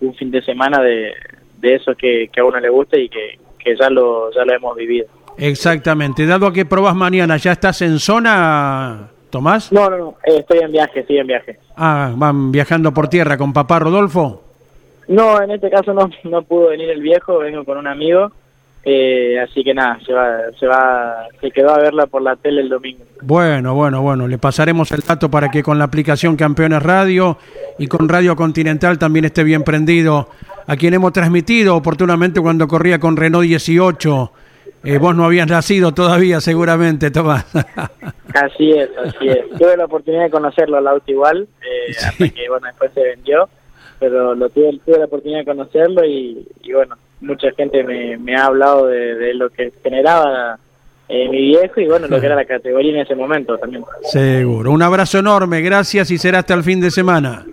un 0.00 0.14
fin 0.14 0.28
de 0.32 0.42
semana 0.42 0.82
de, 0.82 1.12
de 1.60 1.74
eso 1.76 1.94
que, 1.94 2.28
que, 2.32 2.40
a 2.40 2.44
uno 2.44 2.58
le 2.58 2.68
gusta 2.68 2.98
y 2.98 3.08
que, 3.08 3.38
que 3.60 3.76
ya 3.76 3.88
lo 3.90 4.32
ya 4.32 4.44
lo 4.44 4.54
hemos 4.54 4.74
vivido. 4.74 5.06
Exactamente. 5.36 6.26
Dado 6.26 6.52
que 6.52 6.66
probas 6.66 6.96
mañana, 6.96 7.36
¿ya 7.36 7.52
estás 7.52 7.80
en 7.82 8.00
zona, 8.00 9.08
Tomás? 9.30 9.70
No, 9.70 9.88
no, 9.88 9.96
no. 9.96 10.14
Eh, 10.24 10.38
estoy 10.38 10.58
en 10.58 10.72
viaje, 10.72 11.04
sí, 11.06 11.16
en 11.16 11.28
viaje. 11.28 11.60
Ah, 11.76 12.12
¿van 12.16 12.50
viajando 12.50 12.92
por 12.92 13.06
tierra 13.06 13.38
con 13.38 13.52
papá 13.52 13.78
Rodolfo? 13.78 14.42
No, 15.06 15.40
en 15.40 15.52
este 15.52 15.70
caso 15.70 15.94
no, 15.94 16.10
no 16.24 16.42
pudo 16.42 16.70
venir 16.70 16.90
el 16.90 17.02
viejo, 17.02 17.38
vengo 17.38 17.64
con 17.64 17.78
un 17.78 17.86
amigo 17.86 18.32
Eh, 18.84 19.38
así 19.40 19.64
que 19.64 19.74
nada, 19.74 19.98
se 20.06 20.12
va, 20.12 20.38
se 20.58 20.66
va, 20.66 21.26
se 21.40 21.50
quedó 21.50 21.74
a 21.74 21.78
verla 21.78 22.06
por 22.06 22.22
la 22.22 22.36
tele 22.36 22.62
el 22.62 22.68
domingo. 22.68 23.04
Bueno, 23.20 23.74
bueno, 23.74 24.00
bueno, 24.02 24.28
le 24.28 24.38
pasaremos 24.38 24.90
el 24.92 25.00
dato 25.00 25.30
para 25.30 25.50
que 25.50 25.62
con 25.62 25.78
la 25.78 25.84
aplicación 25.84 26.36
Campeones 26.36 26.82
Radio 26.82 27.36
y 27.78 27.86
con 27.86 28.08
Radio 28.08 28.36
Continental 28.36 28.98
también 28.98 29.24
esté 29.24 29.44
bien 29.44 29.62
prendido. 29.62 30.28
A 30.66 30.76
quien 30.76 30.94
hemos 30.94 31.12
transmitido 31.12 31.76
oportunamente 31.76 32.40
cuando 32.40 32.68
corría 32.68 32.98
con 32.98 33.16
Renault 33.16 33.46
18. 33.46 34.32
Eh, 34.84 34.98
vos 34.98 35.16
no 35.16 35.24
habías 35.24 35.48
nacido 35.48 35.92
todavía, 35.92 36.40
seguramente, 36.40 37.10
Tomás. 37.10 37.46
así 38.34 38.72
es, 38.72 38.88
así 38.96 39.28
es. 39.28 39.50
Tuve 39.58 39.76
la 39.76 39.86
oportunidad 39.86 40.24
de 40.24 40.30
conocerlo 40.30 40.76
al 40.76 40.86
auto 40.86 41.10
igual, 41.10 41.48
eh, 41.62 41.94
hasta 42.06 42.28
que 42.28 42.48
bueno, 42.48 42.66
después 42.66 42.92
se 42.94 43.02
vendió, 43.02 43.48
pero 43.98 44.34
lo 44.34 44.48
tuve, 44.50 44.78
tuve 44.84 44.98
la 44.98 45.06
oportunidad 45.06 45.40
de 45.40 45.44
conocerlo 45.46 46.04
y, 46.04 46.46
y 46.62 46.72
bueno, 46.72 46.96
mucha 47.20 47.50
gente 47.52 47.82
me, 47.84 48.16
me 48.18 48.36
ha 48.36 48.46
hablado 48.46 48.86
de, 48.86 49.34
lo 49.34 49.50
que 49.50 49.72
generaba 49.82 50.58
eh, 51.08 51.28
mi 51.28 51.38
viejo 51.38 51.80
y 51.80 51.86
bueno, 51.86 52.06
lo 52.08 52.20
que 52.20 52.26
era 52.26 52.36
la 52.36 52.44
categoría 52.44 52.92
en 52.92 53.00
ese 53.00 53.14
momento 53.14 53.56
también. 53.58 53.84
Seguro. 54.02 54.70
Un 54.70 54.82
abrazo 54.82 55.18
enorme, 55.18 55.60
gracias 55.60 56.10
y 56.10 56.18
será 56.18 56.40
hasta 56.40 56.54
el 56.54 56.62
fin 56.62 56.80
de 56.80 56.90
semana. 56.90 57.44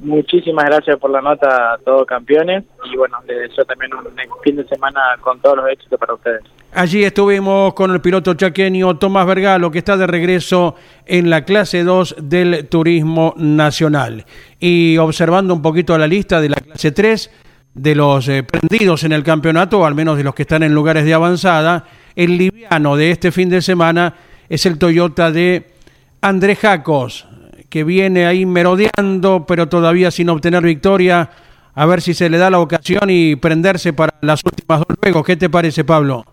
Muchísimas 0.00 0.66
gracias 0.66 0.98
por 0.98 1.10
la 1.10 1.22
nota 1.22 1.74
a 1.74 1.78
todos 1.78 2.06
campeones 2.06 2.64
y 2.92 2.96
bueno, 2.96 3.18
les 3.26 3.48
deseo 3.48 3.64
también 3.64 3.94
un 3.94 4.04
fin 4.42 4.56
de 4.56 4.64
semana 4.66 5.00
con 5.20 5.40
todos 5.40 5.56
los 5.56 5.68
éxitos 5.70 5.98
para 5.98 6.14
ustedes. 6.14 6.42
Allí 6.72 7.04
estuvimos 7.04 7.72
con 7.72 7.92
el 7.92 8.00
piloto 8.00 8.34
chaqueño 8.34 8.98
Tomás 8.98 9.26
Vergalo, 9.26 9.70
que 9.70 9.78
está 9.78 9.96
de 9.96 10.08
regreso 10.08 10.74
en 11.06 11.30
la 11.30 11.44
clase 11.44 11.84
2 11.84 12.16
del 12.18 12.68
Turismo 12.68 13.32
Nacional. 13.36 14.24
Y 14.58 14.98
observando 14.98 15.54
un 15.54 15.62
poquito 15.62 15.96
la 15.96 16.08
lista 16.08 16.40
de 16.40 16.48
la 16.48 16.56
clase 16.56 16.90
3, 16.90 17.30
de 17.74 17.94
los 17.94 18.28
eh, 18.28 18.42
prendidos 18.42 19.04
en 19.04 19.12
el 19.12 19.22
campeonato, 19.22 19.80
o 19.80 19.84
al 19.84 19.94
menos 19.94 20.16
de 20.16 20.24
los 20.24 20.34
que 20.34 20.42
están 20.42 20.62
en 20.62 20.72
lugares 20.72 21.04
de 21.04 21.14
avanzada, 21.14 21.86
el 22.14 22.38
liviano 22.38 22.96
de 22.96 23.10
este 23.10 23.32
fin 23.32 23.48
de 23.48 23.60
semana 23.60 24.14
es 24.48 24.66
el 24.66 24.78
Toyota 24.78 25.30
de 25.30 25.74
Andrés 26.20 26.58
Jacos, 26.60 27.26
que 27.68 27.82
viene 27.84 28.26
ahí 28.26 28.46
merodeando, 28.46 29.44
pero 29.46 29.68
todavía 29.68 30.10
sin 30.10 30.28
obtener 30.28 30.62
victoria. 30.62 31.30
A 31.74 31.86
ver 31.86 32.00
si 32.00 32.14
se 32.14 32.30
le 32.30 32.38
da 32.38 32.50
la 32.50 32.60
ocasión 32.60 33.10
y 33.10 33.34
prenderse 33.34 33.92
para 33.92 34.14
las 34.20 34.42
últimas 34.44 34.78
dos 34.78 34.96
juegos. 35.02 35.26
¿Qué 35.26 35.36
te 35.36 35.50
parece, 35.50 35.82
Pablo? 35.82 36.24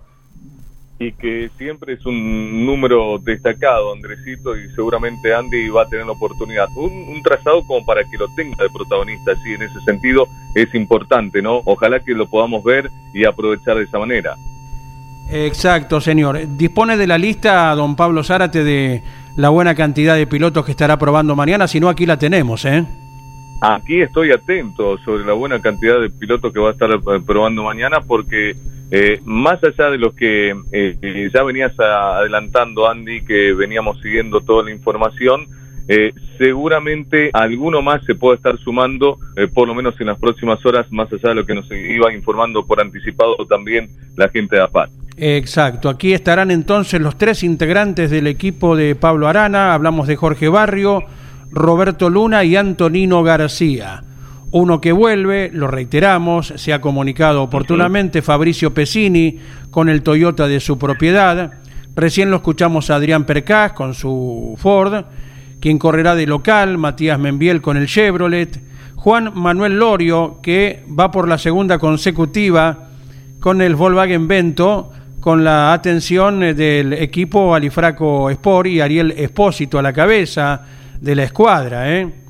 Y 1.02 1.14
que 1.14 1.50
siempre 1.58 1.94
es 1.94 2.06
un 2.06 2.64
número 2.64 3.18
destacado, 3.18 3.92
Andresito, 3.92 4.56
y 4.56 4.70
seguramente 4.76 5.34
Andy 5.34 5.70
va 5.70 5.82
a 5.82 5.88
tener 5.88 6.06
la 6.06 6.12
oportunidad. 6.12 6.68
Un, 6.76 7.20
trazado 7.24 7.64
como 7.66 7.84
para 7.84 8.04
que 8.04 8.18
lo 8.18 8.28
tenga 8.36 8.64
de 8.64 8.70
protagonista, 8.70 9.34
sí, 9.44 9.54
en 9.54 9.64
ese 9.64 9.80
sentido 9.82 10.28
es 10.54 10.74
importante, 10.76 11.42
¿no? 11.42 11.62
Ojalá 11.66 12.00
que 12.00 12.14
lo 12.14 12.30
podamos 12.30 12.64
ver 12.64 12.92
y 13.16 13.26
aprovechar 13.26 13.78
de 13.78 13.86
esa 13.86 13.98
manera. 13.98 14.36
Exacto, 15.32 16.00
señor. 16.02 16.40
Dispone 16.56 16.98
de 16.98 17.08
la 17.08 17.18
lista, 17.18 17.74
don 17.74 17.96
Pablo 17.96 18.24
Zárate, 18.24 18.64
de 18.64 19.02
la 19.38 19.50
buena 19.50 19.74
cantidad 19.74 20.16
de 20.16 20.28
pilotos 20.28 20.66
que 20.66 20.72
estará 20.72 21.00
probando 21.00 21.36
mañana, 21.36 21.68
si 21.68 21.80
no 21.80 21.90
aquí 21.90 22.06
la 22.06 22.20
tenemos, 22.20 22.64
¿eh? 22.66 22.86
Aquí 23.62 24.02
estoy 24.02 24.32
atento 24.32 25.00
sobre 25.00 25.26
la 25.26 25.34
buena 25.34 25.60
cantidad 25.62 26.00
de 26.00 26.12
pilotos 26.12 26.54
que 26.54 26.60
va 26.60 26.70
a 26.70 26.74
estar 26.74 26.92
eh, 26.92 27.20
probando 27.26 27.64
mañana 27.64 28.02
porque 28.02 28.56
eh, 28.94 29.22
más 29.24 29.64
allá 29.64 29.90
de 29.90 29.98
los 29.98 30.14
que 30.14 30.54
eh, 30.74 31.30
ya 31.34 31.44
venías 31.44 31.80
adelantando, 31.80 32.90
Andy, 32.90 33.22
que 33.22 33.54
veníamos 33.54 34.02
siguiendo 34.02 34.42
toda 34.42 34.64
la 34.66 34.72
información, 34.72 35.48
eh, 35.88 36.14
seguramente 36.38 37.30
alguno 37.32 37.82
más 37.82 38.04
se 38.04 38.16
puede 38.16 38.36
estar 38.36 38.58
sumando, 38.58 39.18
por 39.54 39.68
lo 39.68 39.74
menos 39.74 40.00
en 40.02 40.08
las 40.08 40.20
próximas 40.20 40.64
horas, 40.66 40.92
más 40.92 41.12
allá 41.12 41.30
de 41.30 41.36
lo 41.36 41.46
que 41.46 41.56
nos 41.56 41.72
iba 41.72 42.14
informando 42.14 42.66
por 42.66 42.82
anticipado 42.82 43.38
también 43.48 43.88
la 44.18 44.28
gente 44.28 44.58
de 44.58 44.64
APAT. 44.64 44.90
Exacto, 45.16 45.88
aquí 45.88 46.14
estarán 46.14 46.52
entonces 46.52 47.00
los 47.00 47.18
tres 47.18 47.44
integrantes 47.44 48.12
del 48.12 48.28
equipo 48.28 48.76
de 48.76 48.96
Pablo 48.96 49.28
Arana, 49.28 49.74
hablamos 49.74 50.08
de 50.08 50.18
Jorge 50.18 50.50
Barrio, 50.50 51.06
Roberto 51.52 52.10
Luna 52.10 52.44
y 52.44 52.58
Antonino 52.58 53.24
García. 53.24 54.04
Uno 54.54 54.82
que 54.82 54.92
vuelve, 54.92 55.50
lo 55.54 55.68
reiteramos, 55.68 56.54
se 56.58 56.74
ha 56.74 56.82
comunicado 56.82 57.42
oportunamente 57.42 58.22
Fabricio 58.22 58.74
Pesini 58.74 59.40
con 59.70 59.88
el 59.88 60.04
Toyota 60.04 60.46
de 60.46 60.60
su 60.60 60.78
propiedad. 60.78 61.54
Recién 61.96 62.30
lo 62.30 62.38
escuchamos 62.38 62.90
a 62.90 62.96
Adrián 62.96 63.26
Percás 63.26 63.72
con 63.72 63.94
su 63.94 64.58
Ford, 64.58 65.06
quien 65.62 65.78
correrá 65.78 66.16
de 66.16 66.28
local, 66.28 66.78
Matías 66.78 67.18
Membiel 67.18 67.62
con 67.62 67.78
el 67.78 67.88
Chevrolet, 67.88 68.60
Juan 68.96 69.32
Manuel 69.36 69.80
Lorio, 69.80 70.40
que 70.44 70.84
va 71.00 71.12
por 71.12 71.30
la 71.30 71.38
segunda 71.38 71.80
consecutiva 71.80 72.90
con 73.40 73.62
el 73.62 73.76
Volkswagen 73.76 74.28
Vento, 74.28 74.92
con 75.22 75.46
la 75.46 75.72
atención 75.72 76.42
del 76.42 76.92
equipo 76.92 77.56
Alifraco 77.56 78.30
Sport 78.30 78.68
y 78.68 78.82
Ariel 78.82 79.12
Espósito 79.12 79.80
a 79.80 79.82
la 79.82 79.94
cabeza 79.94 80.66
de 81.00 81.16
la 81.16 81.24
escuadra, 81.24 81.90
¿eh? 81.90 82.22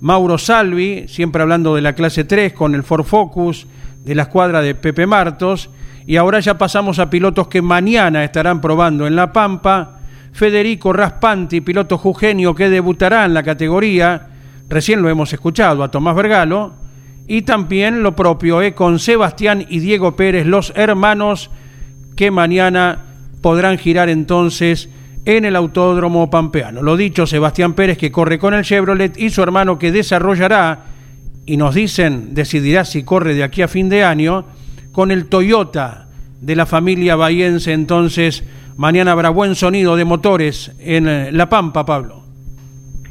Mauro 0.00 0.38
Salvi, 0.38 1.06
siempre 1.08 1.42
hablando 1.42 1.74
de 1.74 1.82
la 1.82 1.94
clase 1.94 2.24
3 2.24 2.52
con 2.52 2.74
el 2.74 2.82
Ford 2.82 3.04
Focus, 3.04 3.66
de 4.04 4.14
la 4.14 4.22
escuadra 4.22 4.62
de 4.62 4.74
Pepe 4.74 5.06
Martos, 5.06 5.70
y 6.06 6.16
ahora 6.16 6.40
ya 6.40 6.56
pasamos 6.56 6.98
a 6.98 7.10
pilotos 7.10 7.48
que 7.48 7.62
mañana 7.62 8.24
estarán 8.24 8.60
probando 8.60 9.06
en 9.06 9.14
La 9.14 9.32
Pampa, 9.32 10.00
Federico 10.32 10.92
Raspanti, 10.92 11.60
piloto 11.60 11.98
jugenio 11.98 12.54
que 12.54 12.70
debutará 12.70 13.24
en 13.26 13.34
la 13.34 13.42
categoría, 13.42 14.28
recién 14.68 15.02
lo 15.02 15.08
hemos 15.08 15.32
escuchado 15.32 15.84
a 15.84 15.90
Tomás 15.90 16.16
Vergalo, 16.16 16.72
y 17.26 17.42
también 17.42 18.02
lo 18.02 18.16
propio 18.16 18.62
eh, 18.62 18.74
con 18.74 18.98
Sebastián 18.98 19.66
y 19.68 19.80
Diego 19.80 20.16
Pérez, 20.16 20.46
los 20.46 20.72
hermanos 20.74 21.50
que 22.16 22.30
mañana 22.30 23.04
podrán 23.40 23.78
girar 23.78 24.08
entonces 24.08 24.88
en 25.24 25.44
el 25.44 25.56
Autódromo 25.56 26.30
Pampeano. 26.30 26.82
Lo 26.82 26.96
dicho, 26.96 27.26
Sebastián 27.26 27.74
Pérez 27.74 27.98
que 27.98 28.10
corre 28.10 28.38
con 28.38 28.54
el 28.54 28.64
Chevrolet 28.64 29.18
y 29.18 29.30
su 29.30 29.42
hermano 29.42 29.78
que 29.78 29.92
desarrollará, 29.92 30.84
y 31.46 31.56
nos 31.56 31.74
dicen, 31.74 32.34
decidirá 32.34 32.84
si 32.84 33.04
corre 33.04 33.34
de 33.34 33.42
aquí 33.42 33.62
a 33.62 33.68
fin 33.68 33.88
de 33.88 34.04
año, 34.04 34.44
con 34.92 35.10
el 35.10 35.26
Toyota 35.26 36.08
de 36.40 36.56
la 36.56 36.66
familia 36.66 37.16
bahiense. 37.16 37.72
Entonces, 37.72 38.44
mañana 38.76 39.12
habrá 39.12 39.30
buen 39.30 39.54
sonido 39.54 39.96
de 39.96 40.04
motores 40.04 40.74
en 40.80 41.08
eh, 41.08 41.32
La 41.32 41.48
Pampa, 41.48 41.84
Pablo. 41.84 42.20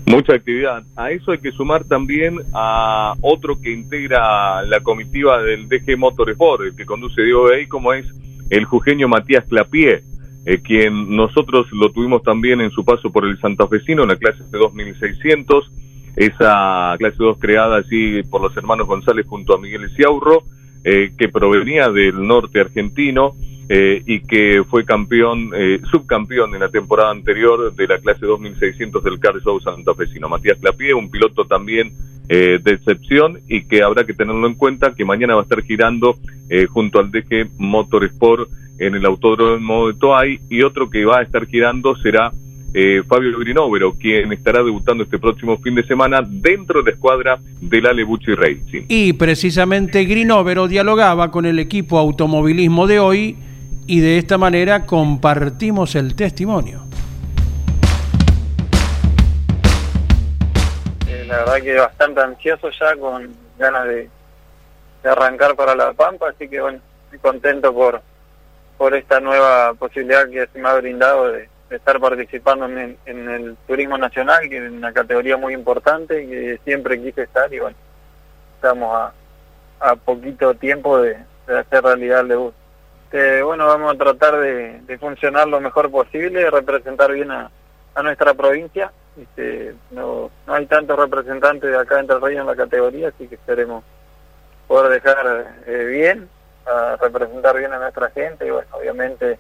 Mucha 0.06 0.34
actividad. 0.34 0.84
A 0.96 1.12
eso 1.12 1.32
hay 1.32 1.38
que 1.38 1.52
sumar 1.52 1.84
también 1.84 2.38
a 2.54 3.14
otro 3.22 3.62
que 3.62 3.72
integra 3.72 4.64
la 4.64 4.80
comitiva 4.80 5.42
del 5.44 5.70
DG 5.70 5.98
Motorsport, 5.98 6.64
el 6.64 6.76
que 6.76 6.86
conduce 6.86 7.22
Diego 7.22 7.52
ahí, 7.52 7.68
como 7.68 7.94
es 7.94 8.08
el 8.50 8.66
jujeño 8.66 9.08
Matías 9.08 9.46
Clapié 9.48 10.02
eh, 10.46 10.62
quien 10.62 11.16
nosotros 11.16 11.68
lo 11.72 11.92
tuvimos 11.92 12.24
también 12.24 12.62
en 12.62 12.72
su 12.72 12.84
paso 12.86 13.12
por 13.12 13.26
el 13.26 13.40
santafesino 13.40 14.04
en 14.04 14.10
la 14.10 14.16
clase 14.16 14.44
de 14.44 14.58
2600, 14.58 15.72
esa 16.16 16.96
clase 16.98 17.18
2 17.18 17.38
creada 17.40 17.78
así 17.78 18.24
por 18.24 18.42
los 18.42 18.56
hermanos 18.58 18.88
González 18.88 19.26
junto 19.28 19.56
a 19.56 19.60
Miguel 19.60 19.90
Ciaurro, 19.96 20.44
eh, 20.84 21.12
que 21.18 21.30
provenía 21.30 21.90
del 21.90 22.26
norte 22.26 22.62
argentino 22.62 23.34
eh, 23.70 24.02
y 24.06 24.22
que 24.22 24.64
fue 24.68 24.84
campeón, 24.84 25.52
subcampeón 25.92 26.56
en 26.56 26.62
la 26.62 26.70
temporada 26.70 27.12
anterior 27.12 27.74
de 27.74 27.88
la 27.88 28.00
clase 28.00 28.26
2600 28.26 29.04
del 29.04 29.20
Car 29.20 29.40
Show 29.42 29.60
santafesino. 29.62 30.28
Matías 30.28 30.58
Clapie, 30.60 30.94
un 30.94 31.10
piloto 31.10 31.46
también 31.46 31.94
de 32.28 32.62
excepción 32.66 33.40
y 33.48 33.64
que 33.64 33.82
habrá 33.82 34.04
que 34.06 34.14
tenerlo 34.14 34.46
en 34.48 34.54
cuenta 34.54 34.94
que 34.94 35.06
mañana 35.06 35.34
va 35.34 35.42
a 35.42 35.44
estar 35.44 35.64
girando 35.64 36.16
junto 36.72 37.00
al 37.00 37.12
DG 37.12 37.50
Motorsport 37.58 38.50
en 38.80 38.96
el 38.96 39.06
Autódromo 39.06 39.88
de 39.88 39.94
Toay 39.94 40.40
y 40.50 40.64
otro 40.64 40.90
que 40.90 41.06
va 41.06 41.20
a 41.20 41.22
estar 41.22 41.46
quedando 41.48 41.96
será 41.98 42.32
eh, 42.74 43.02
Fabio 43.08 43.38
Grinovero, 43.40 43.94
quien 43.94 44.32
estará 44.32 44.64
debutando 44.64 45.04
este 45.04 45.18
próximo 45.18 45.58
fin 45.58 45.76
de 45.76 45.84
semana 45.84 46.22
dentro 46.22 46.82
de 46.82 46.92
la 46.92 46.96
escuadra 46.96 47.40
del 47.62 47.88
Alebuchi 47.88 48.36
Racing. 48.36 48.84
Y 48.88 49.14
precisamente 49.14 50.06
Grinovero 50.06 50.68
dialogaba 50.68 51.32
con 51.32 51.46
el 51.46 51.58
equipo 51.58 51.98
automovilismo 51.98 52.86
de 52.86 53.00
hoy 53.00 53.38
y 53.90 54.02
de 54.02 54.20
esta 54.20 54.38
manera 54.38 54.86
compartimos 54.86 55.96
el 55.96 56.16
testimonio. 56.16 56.84
Eh, 61.08 61.26
la 61.28 61.40
verdad 61.40 61.56
que 61.56 61.74
bastante 61.74 62.22
ansioso 62.22 62.70
ya 62.70 62.96
con 62.98 63.34
ganas 63.58 63.86
de, 63.86 64.08
de 65.02 65.10
arrancar 65.10 65.56
para 65.56 65.74
La 65.74 65.94
Pampa, 65.94 66.30
así 66.30 66.48
que 66.48 66.62
bueno, 66.62 66.80
estoy 67.06 67.18
contento 67.18 67.74
por, 67.74 68.00
por 68.78 68.94
esta 68.94 69.20
nueva 69.20 69.74
posibilidad 69.74 70.30
que 70.30 70.46
se 70.54 70.60
me 70.60 70.70
ha 70.70 70.76
brindado 70.76 71.32
de, 71.32 71.50
estar 71.72 72.00
participando 72.00 72.68
en, 72.68 72.98
el 73.08 73.58
turismo 73.66 73.98
nacional, 73.98 74.48
que 74.50 74.66
es 74.68 74.72
una 74.72 74.94
categoría 74.94 75.36
muy 75.36 75.56
importante 75.56 76.24
y 76.24 76.28
que 76.28 76.60
siempre 76.64 77.02
quise 77.02 77.24
estar 77.24 77.52
y 77.52 77.58
bueno, 77.58 77.78
estamos 78.56 79.12
a, 79.80 79.96
poquito 79.96 80.54
tiempo 80.54 81.00
de, 81.00 81.18
hacer 81.48 81.84
realidad 81.84 82.20
el 82.20 82.28
debut. 82.28 82.59
Bueno, 83.12 83.66
vamos 83.66 83.94
a 83.94 83.98
tratar 83.98 84.40
de, 84.40 84.98
funcionar 85.00 85.48
lo 85.48 85.60
mejor 85.60 85.90
posible, 85.90 86.44
de 86.44 86.52
representar 86.52 87.12
bien 87.12 87.32
a, 87.32 87.52
nuestra 88.02 88.34
provincia. 88.34 88.92
Este, 89.20 89.76
no, 89.92 90.32
no 90.48 90.54
hay 90.54 90.66
tantos 90.68 90.98
representantes 90.98 91.70
de 91.70 91.78
acá 91.78 92.00
entre 92.00 92.20
Ríos 92.20 92.42
en 92.42 92.48
la 92.48 92.56
categoría, 92.56 93.10
así 93.10 93.28
que 93.28 93.36
esperemos 93.36 93.84
poder 94.68 95.02
dejar 95.02 95.56
eh, 95.66 95.86
bien 95.86 96.30
a 96.66 96.96
representar 96.96 97.58
bien 97.58 97.74
a 97.74 97.80
nuestra 97.80 98.10
gente 98.12 98.46
y 98.46 98.52
bueno, 98.52 98.68
obviamente 98.72 99.38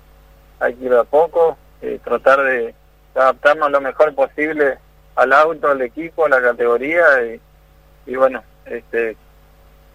hay 0.59 0.73
que 0.75 0.85
ir 0.85 0.93
a 0.93 1.03
poco, 1.03 1.57
eh, 1.81 1.99
tratar 2.03 2.43
de 2.43 2.73
adaptarnos 3.15 3.71
lo 3.71 3.81
mejor 3.81 4.13
posible 4.13 4.77
al 5.15 5.33
auto, 5.33 5.69
al 5.69 5.81
equipo, 5.81 6.25
a 6.25 6.29
la 6.29 6.41
categoría 6.41 7.03
y, 8.05 8.15
bueno, 8.15 8.43
este 8.65 9.15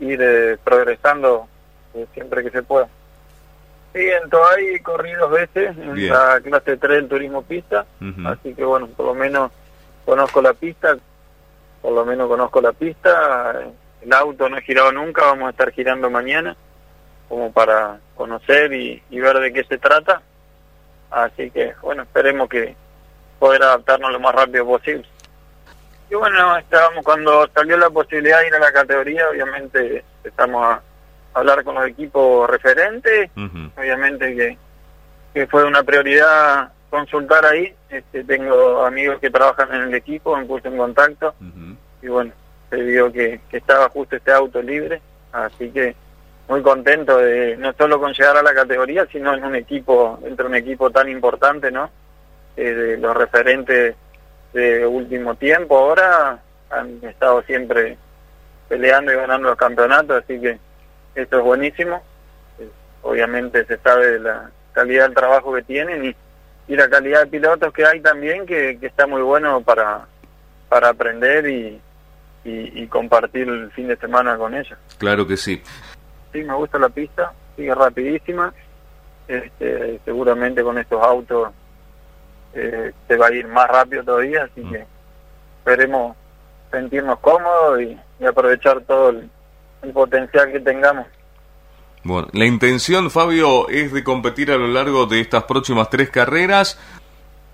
ir 0.00 0.20
eh, 0.20 0.58
progresando 0.62 1.48
eh, 1.94 2.06
siempre 2.14 2.42
que 2.42 2.50
se 2.50 2.62
pueda. 2.62 2.88
Sí, 3.94 4.00
en 4.00 4.28
Toay 4.28 4.80
corrí 4.80 5.12
dos 5.12 5.30
veces 5.30 5.76
en 5.78 6.08
la 6.08 6.40
clase 6.40 6.76
3 6.76 6.80
del 6.80 7.08
turismo 7.08 7.42
pista, 7.42 7.86
así 8.26 8.52
que 8.52 8.64
bueno, 8.64 8.88
por 8.88 9.06
lo 9.06 9.14
menos 9.14 9.52
conozco 10.04 10.42
la 10.42 10.52
pista, 10.52 10.96
por 11.80 11.92
lo 11.92 12.04
menos 12.04 12.26
conozco 12.26 12.60
la 12.60 12.72
pista, 12.72 13.62
el 14.02 14.12
auto 14.12 14.48
no 14.48 14.58
he 14.58 14.62
girado 14.62 14.90
nunca, 14.90 15.26
vamos 15.26 15.46
a 15.46 15.50
estar 15.50 15.70
girando 15.70 16.10
mañana, 16.10 16.56
como 17.28 17.52
para 17.52 18.00
conocer 18.16 18.72
y, 18.72 19.00
ver 19.10 19.38
de 19.38 19.52
qué 19.52 19.62
se 19.62 19.78
trata, 19.78 20.22
así 21.12 21.52
que 21.52 21.74
bueno, 21.80 22.02
esperemos 22.02 22.48
que 22.48 22.74
poder 23.38 23.62
adaptarnos 23.62 24.10
lo 24.10 24.18
más 24.18 24.34
rápido 24.34 24.66
posible. 24.66 25.06
Y 26.10 26.16
bueno, 26.16 26.56
estábamos 26.56 27.04
cuando 27.04 27.48
salió 27.54 27.76
la 27.76 27.90
posibilidad 27.90 28.40
de 28.40 28.48
ir 28.48 28.54
a 28.56 28.58
la 28.58 28.72
categoría, 28.72 29.30
obviamente 29.30 30.04
estamos 30.24 30.64
a 30.64 30.82
hablar 31.34 31.64
con 31.64 31.74
los 31.74 31.86
equipos 31.86 32.48
referentes, 32.48 33.30
obviamente 33.76 34.34
que, 34.34 34.58
que 35.34 35.46
fue 35.46 35.64
una 35.64 35.82
prioridad 35.82 36.72
consultar 36.90 37.44
ahí, 37.44 37.74
este, 37.88 38.22
tengo 38.22 38.84
amigos 38.86 39.18
que 39.20 39.30
trabajan 39.30 39.74
en 39.74 39.82
el 39.82 39.94
equipo, 39.94 40.36
me 40.36 40.44
puse 40.44 40.68
en 40.68 40.76
contacto. 40.76 41.34
Y 42.00 42.06
bueno, 42.06 42.32
se 42.70 42.76
vio 42.76 43.10
que, 43.10 43.40
que 43.50 43.56
estaba 43.56 43.88
justo 43.88 44.14
este 44.14 44.32
auto 44.32 44.62
libre, 44.62 45.02
así 45.32 45.70
que 45.70 45.96
muy 46.48 46.62
contento 46.62 47.18
de 47.18 47.56
no 47.56 47.72
solo 47.72 47.98
con 47.98 48.12
llegar 48.12 48.36
a 48.36 48.42
la 48.42 48.54
categoría, 48.54 49.06
sino 49.10 49.34
en 49.34 49.44
un 49.44 49.56
equipo, 49.56 50.20
entre 50.24 50.46
un 50.46 50.54
equipo 50.54 50.90
tan 50.90 51.08
importante, 51.08 51.70
¿no? 51.70 51.90
Eh, 52.56 52.72
de 52.72 52.96
los 52.98 53.16
referentes 53.16 53.96
de 54.52 54.86
último 54.86 55.34
tiempo. 55.34 55.76
Ahora 55.76 56.38
han 56.70 57.00
estado 57.02 57.42
siempre 57.42 57.96
peleando 58.68 59.12
y 59.12 59.16
ganando 59.16 59.48
los 59.48 59.58
campeonatos, 59.58 60.22
así 60.22 60.40
que 60.40 60.58
esto 61.14 61.38
es 61.38 61.44
buenísimo. 61.44 62.02
Eh, 62.58 62.68
obviamente 63.02 63.64
se 63.66 63.78
sabe 63.78 64.12
de 64.12 64.20
la 64.20 64.50
calidad 64.72 65.04
del 65.04 65.14
trabajo 65.14 65.54
que 65.54 65.62
tienen 65.62 66.04
y, 66.04 66.16
y 66.72 66.76
la 66.76 66.88
calidad 66.88 67.24
de 67.24 67.26
pilotos 67.28 67.72
que 67.72 67.86
hay 67.86 68.00
también, 68.00 68.46
que, 68.46 68.78
que 68.78 68.86
está 68.86 69.06
muy 69.06 69.22
bueno 69.22 69.60
para, 69.62 70.06
para 70.68 70.88
aprender 70.90 71.46
y, 71.48 71.80
y, 72.44 72.86
compartir 72.88 73.48
el 73.48 73.70
fin 73.72 73.88
de 73.88 73.96
semana 73.96 74.36
con 74.36 74.54
ellos. 74.54 74.78
Claro 74.98 75.26
que 75.26 75.36
sí. 75.36 75.62
Sí, 76.32 76.42
me 76.42 76.54
gusta 76.54 76.78
la 76.78 76.88
pista, 76.88 77.32
sigue 77.56 77.74
rapidísima. 77.74 78.52
Este, 79.26 79.98
seguramente 80.04 80.62
con 80.62 80.76
estos 80.76 81.02
autos 81.02 81.48
eh, 82.52 82.92
se 83.08 83.16
va 83.16 83.28
a 83.28 83.32
ir 83.32 83.48
más 83.48 83.66
rápido 83.68 84.04
todavía, 84.04 84.44
así 84.44 84.60
mm. 84.60 84.70
que 84.70 84.84
esperemos 85.58 86.14
sentirnos 86.70 87.18
cómodos 87.20 87.80
y, 87.80 87.98
aprovechar 88.26 88.80
todo 88.82 89.10
el, 89.10 89.30
potencial 89.92 90.52
que 90.52 90.60
tengamos. 90.60 91.06
Bueno, 92.02 92.28
la 92.32 92.44
intención, 92.44 93.10
Fabio, 93.10 93.68
es 93.70 93.92
de 93.92 94.04
competir 94.04 94.50
a 94.50 94.56
lo 94.56 94.68
largo 94.68 95.06
de 95.06 95.20
estas 95.20 95.44
próximas 95.44 95.88
tres 95.88 96.10
carreras. 96.10 96.78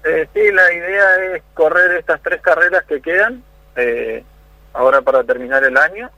Eh, 0.05 0.27
sí, 0.35 0.41
la 0.53 0.73
idea 0.73 1.35
es 1.35 1.43
correr 1.55 1.99
estas 1.99 2.21
tres 2.23 2.41
carreras 2.41 2.85
que 2.85 3.01
quedan, 3.01 3.45
eh, 3.77 4.25
ahora 4.73 5.03
para 5.03 5.23
terminar 5.23 5.63
el 5.63 5.77
año, 5.77 6.11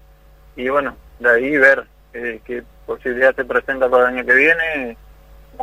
y 0.56 0.68
bueno, 0.68 0.96
de 1.18 1.30
ahí 1.30 1.56
ver 1.58 1.84
eh, 2.14 2.40
qué 2.44 2.62
posibilidad 2.86 3.34
se 3.34 3.44
presenta 3.44 3.88
para 3.88 4.08
el 4.08 4.16
año 4.16 4.24
que 4.24 4.34
viene, 4.34 4.96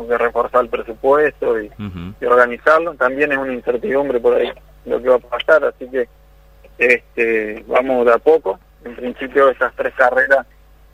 que 0.07 0.17
reforzar 0.17 0.61
el 0.61 0.69
presupuesto 0.69 1.59
y, 1.59 1.71
organizarlo. 2.23 2.93
También 2.93 3.31
es 3.31 3.37
una 3.37 3.53
incertidumbre 3.53 4.19
por 4.19 4.35
ahí 4.35 4.51
lo 4.85 5.01
que 5.01 5.09
va 5.09 5.15
a 5.15 5.19
pasar, 5.19 5.65
así 5.65 5.89
que 5.89 6.07
este, 6.77 7.63
vamos 7.67 8.05
de 8.05 8.13
a 8.13 8.17
poco. 8.17 8.59
En 8.85 8.95
principio 8.95 9.49
esas 9.49 9.73
tres 9.75 9.93
carreras 9.95 10.45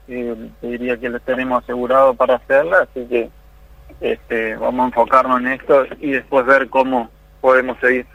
eh, 0.08 0.36
diría 0.62 0.98
que 0.98 1.10
las 1.10 1.22
tenemos 1.24 1.64
asegurado 1.64 2.14
para 2.14 2.36
hacerlas, 2.36 2.88
así 2.90 3.06
que 3.08 3.30
este, 4.02 4.56
vamos 4.56 4.84
a 4.84 4.88
enfocarnos 4.88 5.40
en 5.42 5.48
esto 5.48 5.86
y 6.00 6.12
después 6.12 6.46
ver 6.46 6.70
cómo 6.70 7.10
podemos 7.42 7.78
seguir. 7.80 8.06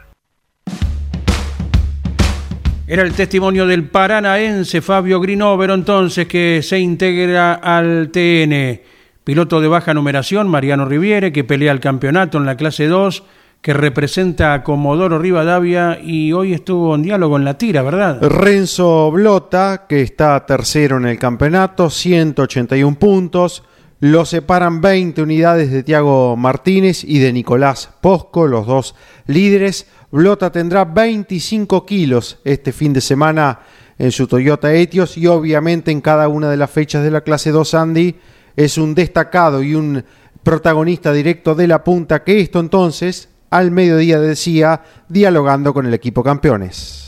Era 2.87 3.03
el 3.03 3.13
testimonio 3.13 3.65
del 3.67 3.87
paranaense 3.87 4.81
Fabio 4.81 5.21
Grinover 5.21 5.69
entonces 5.69 6.27
que 6.27 6.61
se 6.61 6.79
integra 6.79 7.53
al 7.53 8.09
TN. 8.11 8.81
Piloto 9.23 9.61
de 9.61 9.67
baja 9.69 9.93
numeración, 9.93 10.49
Mariano 10.49 10.85
Riviere, 10.85 11.31
que 11.31 11.43
pelea 11.43 11.71
el 11.71 11.79
campeonato 11.79 12.37
en 12.37 12.45
la 12.45 12.57
clase 12.57 12.87
2, 12.87 13.23
que 13.61 13.73
representa 13.73 14.53
a 14.53 14.63
Comodoro 14.63 15.19
Rivadavia 15.19 15.99
y 16.01 16.33
hoy 16.33 16.53
estuvo 16.53 16.95
en 16.95 17.03
diálogo 17.03 17.37
en 17.37 17.45
la 17.45 17.59
tira, 17.59 17.83
¿verdad? 17.83 18.19
Renzo 18.21 19.11
Blota, 19.11 19.85
que 19.87 20.01
está 20.01 20.43
tercero 20.47 20.97
en 20.97 21.05
el 21.05 21.19
campeonato, 21.19 21.89
181 21.89 22.97
puntos. 22.97 23.63
Lo 23.99 24.25
separan 24.25 24.81
20 24.81 25.21
unidades 25.21 25.71
de 25.71 25.83
Tiago 25.83 26.35
Martínez 26.35 27.03
y 27.03 27.19
de 27.19 27.31
Nicolás 27.31 27.91
Posco, 28.01 28.47
los 28.47 28.65
dos 28.65 28.95
líderes. 29.27 29.85
Blota 30.09 30.51
tendrá 30.51 30.85
25 30.85 31.85
kilos 31.85 32.39
este 32.43 32.71
fin 32.71 32.93
de 32.93 33.01
semana 33.01 33.59
en 33.99 34.11
su 34.11 34.25
Toyota 34.25 34.73
Etios 34.73 35.19
y 35.19 35.27
obviamente 35.27 35.91
en 35.91 36.01
cada 36.01 36.27
una 36.29 36.49
de 36.49 36.57
las 36.57 36.71
fechas 36.71 37.03
de 37.03 37.11
la 37.11 37.21
clase 37.21 37.51
2 37.51 37.75
Andy 37.75 38.15
es 38.55 38.79
un 38.79 38.95
destacado 38.95 39.61
y 39.61 39.75
un 39.75 40.03
protagonista 40.41 41.13
directo 41.13 41.53
de 41.53 41.67
la 41.67 41.83
punta 41.83 42.23
que 42.23 42.41
esto 42.41 42.59
entonces 42.59 43.29
al 43.51 43.69
mediodía 43.69 44.19
decía 44.19 44.81
dialogando 45.07 45.73
con 45.73 45.85
el 45.85 45.93
equipo 45.93 46.23
campeones. 46.23 47.05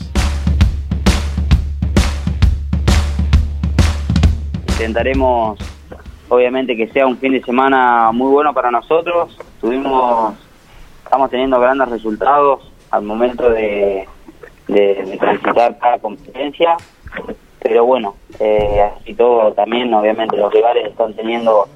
Intentaremos 4.68 5.58
obviamente 6.28 6.76
que 6.76 6.88
sea 6.88 7.06
un 7.06 7.18
fin 7.18 7.32
de 7.32 7.42
semana 7.42 8.12
muy 8.12 8.30
bueno 8.30 8.54
para 8.54 8.70
nosotros. 8.70 9.36
Tuvimos, 9.60 10.34
estamos 11.02 11.30
teniendo 11.30 11.58
grandes 11.58 11.88
resultados 11.88 12.70
al 12.90 13.02
momento 13.02 13.50
de, 13.50 14.06
de, 14.68 15.18
cada 15.42 15.98
competencia 15.98 16.76
pero 17.64 17.86
bueno, 17.86 18.14
eh, 18.40 18.82
así 18.82 19.14
todo 19.14 19.54
también 19.54 19.92
obviamente 19.94 20.36
los 20.36 20.52
rivales 20.52 20.86
están 20.86 21.14
teniendo 21.14 21.66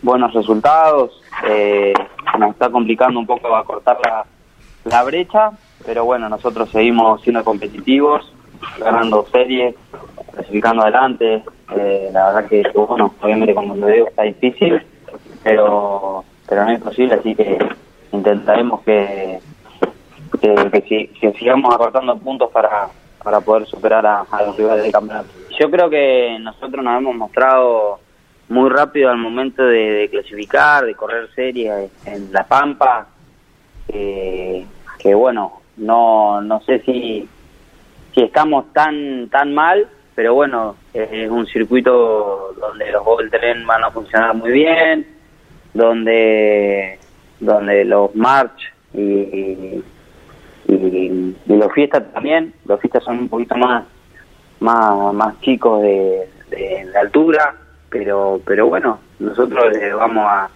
buenos 0.00 0.32
resultados, 0.32 1.20
eh, 1.48 1.92
nos 2.38 2.50
está 2.50 2.70
complicando 2.70 3.18
un 3.18 3.26
poco 3.26 3.54
acortar 3.54 3.98
la, 4.04 4.24
la 4.84 5.02
brecha, 5.04 5.52
pero 5.84 6.04
bueno, 6.04 6.28
nosotros 6.28 6.70
seguimos 6.70 7.22
siendo 7.22 7.44
competitivos, 7.44 8.32
ganando 8.78 9.26
series, 9.26 9.74
clasificando 10.32 10.82
adelante, 10.82 11.42
eh, 11.76 12.10
la 12.12 12.32
verdad 12.32 12.48
que 12.48 12.62
bueno, 12.74 13.14
obviamente 13.20 13.54
como 13.54 13.76
lo 13.76 13.86
digo 13.86 14.08
está 14.08 14.22
difícil, 14.22 14.82
pero 15.42 16.24
pero 16.48 16.64
no 16.64 16.70
es 16.70 16.80
posible, 16.80 17.14
así 17.14 17.34
que 17.34 17.58
intentaremos 18.12 18.82
que, 18.82 19.40
que, 20.40 21.10
que 21.20 21.32
sigamos 21.32 21.74
acortando 21.74 22.16
puntos 22.18 22.50
para 22.50 22.88
para 23.26 23.40
poder 23.40 23.66
superar 23.66 24.06
a, 24.06 24.24
los 24.46 24.56
rivales 24.56 24.84
del 24.84 24.92
campeonato. 24.92 25.26
Yo 25.58 25.68
creo 25.68 25.90
que 25.90 26.38
nosotros 26.40 26.84
nos 26.84 26.96
hemos 26.96 27.16
mostrado 27.16 27.98
muy 28.48 28.70
rápido 28.70 29.10
al 29.10 29.18
momento 29.18 29.64
de, 29.64 30.08
clasificar, 30.10 30.84
de 30.84 30.94
correr 30.94 31.28
series 31.34 31.90
en 32.04 32.32
La 32.32 32.44
Pampa, 32.44 33.08
que 33.88 35.14
bueno, 35.14 35.60
no, 35.76 36.40
no 36.40 36.60
sé 36.62 36.80
si, 36.80 37.28
si 38.14 38.20
estamos 38.22 38.72
tan, 38.72 39.28
tan 39.28 39.54
mal, 39.54 39.86
pero 40.14 40.34
bueno, 40.34 40.76
es 40.94 41.30
un 41.30 41.46
circuito 41.46 42.54
donde 42.58 42.90
los 42.90 43.04
Google 43.04 43.30
Tren 43.30 43.66
van 43.66 43.84
a 43.84 43.90
funcionar 43.90 44.34
muy 44.34 44.52
bien, 44.52 45.06
donde, 45.74 46.98
donde 47.40 47.84
los 47.84 48.14
March 48.14 48.72
y 48.94 49.82
y, 50.68 51.34
los 51.46 51.72
fiestas 51.72 52.02
también, 52.12 52.52
los 52.64 52.80
fiestas 52.80 53.04
son 53.04 53.18
un 53.20 53.28
poquito 53.28 53.56
más 53.56 53.84
más, 54.58 55.12
más 55.14 55.38
chicos 55.40 55.82
de, 55.82 56.28
de, 56.50 56.98
altura, 56.98 57.54
pero 57.98 58.40
pero 58.44 58.66
bueno, 58.66 59.00
nosotros 59.18 59.72
les 59.72 59.94
vamos 59.94 60.24
a, 60.26 60.50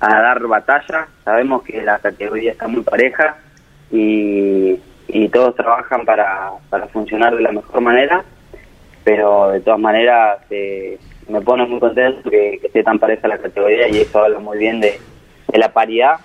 a, 0.00 0.22
dar 0.22 0.46
batalla, 0.46 1.08
sabemos 1.24 1.62
que 1.62 1.82
la 1.82 1.98
categoría 1.98 2.52
está 2.52 2.68
muy 2.68 2.82
pareja 2.82 3.36
y, 3.90 4.78
y 5.08 5.28
todos 5.28 5.54
trabajan 5.56 6.04
para, 6.04 6.50
para 6.70 6.86
funcionar 6.88 7.34
de 7.34 7.42
la 7.42 7.52
mejor 7.52 7.80
manera, 7.80 8.24
pero 9.02 9.50
de 9.50 9.60
todas 9.60 9.80
maneras 9.80 10.38
eh, 10.50 10.98
me 11.28 11.40
pone 11.40 11.66
muy 11.66 11.80
contento 11.80 12.30
que, 12.30 12.58
que 12.60 12.66
esté 12.66 12.82
tan 12.82 12.98
pareja 12.98 13.28
la 13.28 13.38
categoría 13.38 13.88
y 13.88 13.98
eso 13.98 14.20
habla 14.20 14.38
muy 14.38 14.58
bien 14.58 14.80
de, 14.80 14.98
de 15.48 15.58
la 15.58 15.72
paridad. 15.72 16.16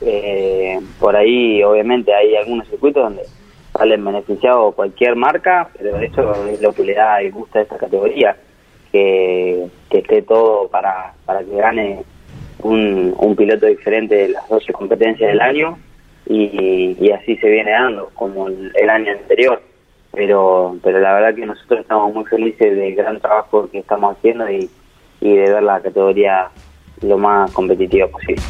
Eh, 0.00 0.78
por 1.00 1.16
ahí, 1.16 1.62
obviamente, 1.62 2.14
hay 2.14 2.36
algunos 2.36 2.68
circuitos 2.68 3.02
donde 3.02 3.22
salen 3.72 4.04
beneficiados 4.04 4.74
cualquier 4.74 5.16
marca, 5.16 5.68
pero 5.76 5.98
eso 5.98 6.46
es 6.46 6.60
lo 6.60 6.72
que 6.72 6.84
le 6.84 6.94
da 6.94 7.20
el 7.20 7.32
gusto 7.32 7.58
a 7.58 7.62
esta 7.62 7.76
categoría, 7.76 8.36
que, 8.92 9.66
que 9.90 9.98
esté 9.98 10.22
todo 10.22 10.68
para, 10.68 11.14
para 11.24 11.40
que 11.40 11.56
gane 11.56 12.02
un, 12.60 13.14
un 13.18 13.36
piloto 13.36 13.66
diferente 13.66 14.14
de 14.14 14.28
las 14.28 14.48
12 14.48 14.72
competencias 14.72 15.30
del 15.30 15.40
año. 15.40 15.78
Y, 16.26 16.96
y 17.00 17.10
así 17.10 17.36
se 17.38 17.48
viene 17.48 17.70
dando 17.70 18.10
como 18.14 18.48
el, 18.48 18.90
año 18.90 19.12
anterior. 19.12 19.62
Pero 20.12 20.76
pero 20.82 21.00
la 21.00 21.14
verdad 21.14 21.34
que 21.34 21.46
nosotros 21.46 21.80
estamos 21.80 22.12
muy 22.12 22.24
felices 22.24 22.76
del 22.76 22.94
gran 22.94 23.20
trabajo 23.20 23.68
que 23.70 23.78
estamos 23.78 24.16
haciendo 24.16 24.50
y, 24.50 24.68
y 25.20 25.36
de 25.36 25.52
ver 25.52 25.62
la 25.62 25.80
categoría 25.80 26.48
lo 27.02 27.18
más 27.18 27.50
competitiva 27.52 28.08
posible. 28.08 28.42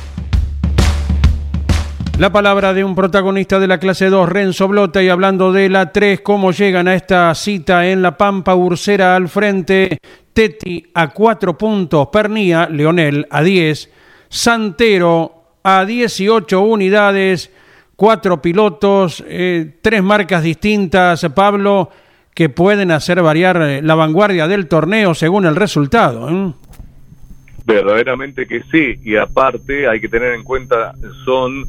La 2.19 2.33
palabra 2.33 2.75
de 2.75 2.83
un 2.83 2.97
protagonista 2.97 3.61
de 3.61 3.69
la 3.69 3.79
clase 3.79 4.11
2, 4.11 4.29
Renzo 4.29 4.67
Blota, 4.67 5.01
y 5.01 5.09
hablando 5.09 5.53
de 5.53 5.69
la 5.69 5.93
3, 5.93 6.21
cómo 6.21 6.51
llegan 6.51 6.89
a 6.89 6.97
esta 6.97 7.33
cita 7.37 7.87
en 7.87 8.03
La 8.03 8.17
Pampa, 8.17 8.57
Ursera 8.57 9.15
al 9.15 9.29
frente, 9.29 9.99
Teti 10.39 10.87
a 10.95 11.09
4 11.09 11.59
puntos, 11.59 12.11
Pernía, 12.13 12.69
Leonel 12.71 13.27
a 13.29 13.43
10, 13.43 13.93
Santero 14.29 15.57
a 15.65 15.85
18 15.85 16.61
unidades, 16.61 17.53
cuatro 17.97 18.41
pilotos, 18.41 19.25
eh, 19.27 19.79
tres 19.83 20.01
marcas 20.01 20.45
distintas, 20.45 21.27
Pablo, 21.35 21.91
que 22.37 22.51
pueden 22.51 22.93
hacer 22.93 23.21
variar 23.21 23.61
eh, 23.63 23.83
la 23.83 23.97
vanguardia 23.97 24.47
del 24.47 24.69
torneo 24.69 25.13
según 25.13 25.45
el 25.45 25.57
resultado. 25.57 26.31
¿eh? 26.31 26.53
Verdaderamente 27.67 28.47
que 28.47 28.63
sí, 28.71 29.01
y 29.03 29.17
aparte 29.17 29.89
hay 29.89 30.01
que 30.01 30.09
tener 30.09 30.35
en 30.35 30.45
cuenta, 30.45 30.95
son 31.25 31.65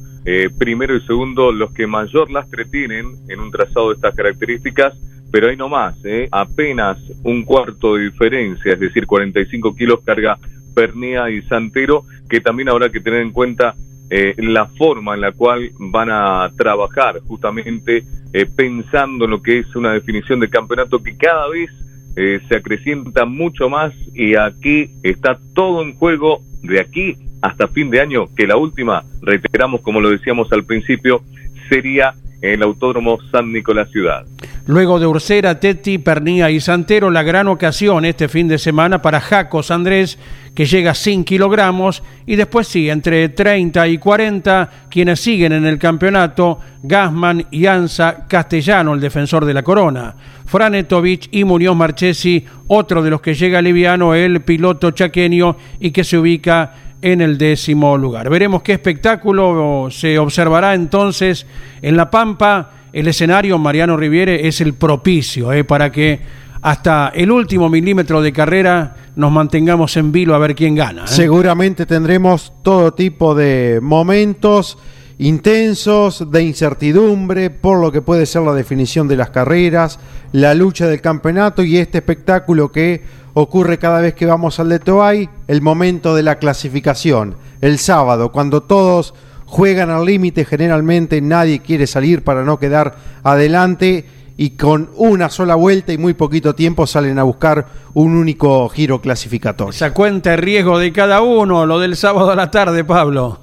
primero 0.59 0.95
y 0.95 1.01
segundo 1.07 1.51
los 1.51 1.73
que 1.73 1.87
mayor 1.87 2.29
lastre 2.29 2.65
tienen 2.65 3.15
en 3.29 3.39
un 3.39 3.49
trazado 3.49 3.89
de 3.89 3.95
estas 3.95 4.13
características, 4.13 4.93
pero 5.31 5.49
hay 5.49 5.57
no 5.57 5.69
más, 5.69 5.95
¿eh? 6.03 6.27
apenas 6.31 6.97
un 7.23 7.43
cuarto 7.43 7.95
de 7.95 8.05
diferencia, 8.05 8.73
es 8.73 8.79
decir, 8.79 9.05
45 9.05 9.75
kilos 9.75 9.99
carga 10.03 10.37
Pernía 10.73 11.29
y 11.29 11.41
Santero, 11.43 12.05
que 12.29 12.39
también 12.39 12.69
habrá 12.69 12.89
que 12.89 12.99
tener 12.99 13.21
en 13.21 13.31
cuenta 13.31 13.75
eh, 14.09 14.33
la 14.37 14.65
forma 14.65 15.13
en 15.13 15.21
la 15.21 15.31
cual 15.33 15.71
van 15.77 16.09
a 16.09 16.49
trabajar, 16.57 17.19
justamente 17.27 18.03
eh, 18.33 18.45
pensando 18.45 19.25
en 19.25 19.31
lo 19.31 19.41
que 19.41 19.59
es 19.59 19.75
una 19.75 19.93
definición 19.93 20.39
de 20.39 20.49
campeonato 20.49 21.03
que 21.03 21.15
cada 21.15 21.47
vez 21.47 21.69
eh, 22.15 22.39
se 22.47 22.57
acrecienta 22.57 23.25
mucho 23.25 23.69
más 23.69 23.93
y 24.15 24.35
aquí 24.35 24.89
está 25.03 25.39
todo 25.53 25.83
en 25.83 25.95
juego 25.95 26.41
de 26.63 26.79
aquí 26.79 27.17
hasta 27.41 27.67
fin 27.67 27.91
de 27.91 28.01
año, 28.01 28.33
que 28.35 28.47
la 28.47 28.57
última, 28.57 29.03
reiteramos 29.21 29.81
como 29.81 30.01
lo 30.01 30.09
decíamos 30.09 30.51
al 30.51 30.65
principio, 30.65 31.21
sería 31.69 32.13
el 32.41 32.63
Autódromo 32.63 33.19
San 33.31 33.51
Nicolás 33.51 33.89
Ciudad. 33.91 34.25
Luego 34.65 34.99
de 34.99 35.07
Ursera, 35.07 35.59
Teti, 35.59 35.97
Pernía 35.97 36.51
y 36.51 36.59
Santero, 36.59 37.09
la 37.09 37.23
gran 37.23 37.47
ocasión 37.47 38.05
este 38.05 38.27
fin 38.27 38.47
de 38.47 38.57
semana 38.57 39.01
para 39.01 39.19
Jacos 39.19 39.71
Andrés, 39.71 40.19
que 40.53 40.65
llega 40.65 40.91
a 40.91 40.95
100 40.95 41.23
kilogramos, 41.23 42.03
y 42.25 42.35
después 42.35 42.67
sí, 42.67 42.89
entre 42.89 43.29
30 43.29 43.87
y 43.87 43.97
40, 43.97 44.69
quienes 44.89 45.19
siguen 45.19 45.53
en 45.53 45.65
el 45.65 45.79
campeonato, 45.79 46.59
Gasman 46.83 47.45
y 47.51 47.65
Anza 47.65 48.27
Castellano, 48.27 48.93
el 48.93 48.99
defensor 48.99 49.45
de 49.45 49.53
la 49.53 49.63
corona. 49.63 50.15
Franetovich 50.45 51.29
y 51.31 51.43
Muñoz 51.43 51.75
Marchesi, 51.75 52.45
otro 52.67 53.01
de 53.01 53.09
los 53.09 53.21
que 53.21 53.33
llega 53.33 53.61
liviano, 53.61 54.13
el 54.13 54.41
piloto 54.41 54.91
chaqueño 54.91 55.57
y 55.79 55.91
que 55.91 56.03
se 56.03 56.17
ubica 56.17 56.88
en 57.01 57.21
el 57.21 57.37
décimo 57.37 57.97
lugar. 57.97 58.29
Veremos 58.29 58.61
qué 58.61 58.73
espectáculo 58.73 59.87
se 59.91 60.19
observará 60.19 60.73
entonces 60.73 61.45
en 61.81 61.97
La 61.97 62.09
Pampa. 62.09 62.71
El 62.91 63.07
escenario, 63.07 63.57
Mariano 63.59 63.97
Riviere, 63.97 64.47
es 64.47 64.61
el 64.61 64.73
propicio 64.73 65.53
eh, 65.53 65.63
para 65.63 65.91
que 65.91 66.19
hasta 66.61 67.11
el 67.13 67.31
último 67.31 67.69
milímetro 67.69 68.21
de 68.21 68.33
carrera 68.33 68.95
nos 69.15 69.31
mantengamos 69.31 69.95
en 69.97 70.11
vilo 70.11 70.35
a 70.35 70.39
ver 70.39 70.55
quién 70.55 70.75
gana. 70.75 71.03
¿eh? 71.03 71.07
Seguramente 71.07 71.85
tendremos 71.85 72.51
todo 72.63 72.93
tipo 72.93 73.35
de 73.35 73.79
momentos 73.81 74.77
intensos, 75.19 76.31
de 76.31 76.43
incertidumbre, 76.43 77.49
por 77.49 77.79
lo 77.79 77.91
que 77.91 78.01
puede 78.01 78.25
ser 78.25 78.41
la 78.41 78.53
definición 78.53 79.07
de 79.07 79.17
las 79.17 79.29
carreras, 79.29 79.99
la 80.31 80.53
lucha 80.53 80.87
del 80.87 81.01
campeonato 81.01 81.61
y 81.61 81.77
este 81.77 81.97
espectáculo 81.97 82.71
que 82.71 83.03
ocurre 83.41 83.77
cada 83.77 84.01
vez 84.01 84.13
que 84.13 84.25
vamos 84.25 84.59
al 84.59 84.69
de 84.69 84.79
Toay, 84.79 85.29
el 85.47 85.61
momento 85.61 86.15
de 86.15 86.23
la 86.23 86.39
clasificación, 86.39 87.35
el 87.61 87.77
sábado, 87.77 88.31
cuando 88.31 88.61
todos 88.61 89.13
juegan 89.45 89.89
al 89.89 90.05
límite, 90.05 90.45
generalmente 90.45 91.21
nadie 91.21 91.59
quiere 91.59 91.87
salir 91.87 92.23
para 92.23 92.43
no 92.43 92.59
quedar 92.59 92.95
adelante 93.23 94.05
y 94.37 94.51
con 94.51 94.89
una 94.95 95.29
sola 95.29 95.55
vuelta 95.55 95.91
y 95.91 95.97
muy 95.97 96.13
poquito 96.13 96.55
tiempo 96.55 96.87
salen 96.87 97.19
a 97.19 97.23
buscar 97.23 97.65
un 97.93 98.15
único 98.15 98.69
giro 98.69 99.01
clasificatorio. 99.01 99.71
Esa 99.71 99.93
cuenta 99.93 100.31
de 100.31 100.37
riesgo 100.37 100.79
de 100.79 100.93
cada 100.93 101.21
uno, 101.21 101.65
lo 101.65 101.79
del 101.79 101.95
sábado 101.95 102.31
a 102.31 102.35
la 102.35 102.49
tarde, 102.49 102.83
Pablo. 102.83 103.39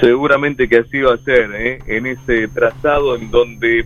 Seguramente 0.00 0.68
que 0.68 0.78
así 0.78 1.00
va 1.00 1.14
a 1.14 1.18
ser, 1.18 1.50
¿eh? 1.54 1.78
en 1.86 2.06
ese 2.06 2.48
trazado 2.48 3.16
en 3.16 3.30
donde 3.30 3.84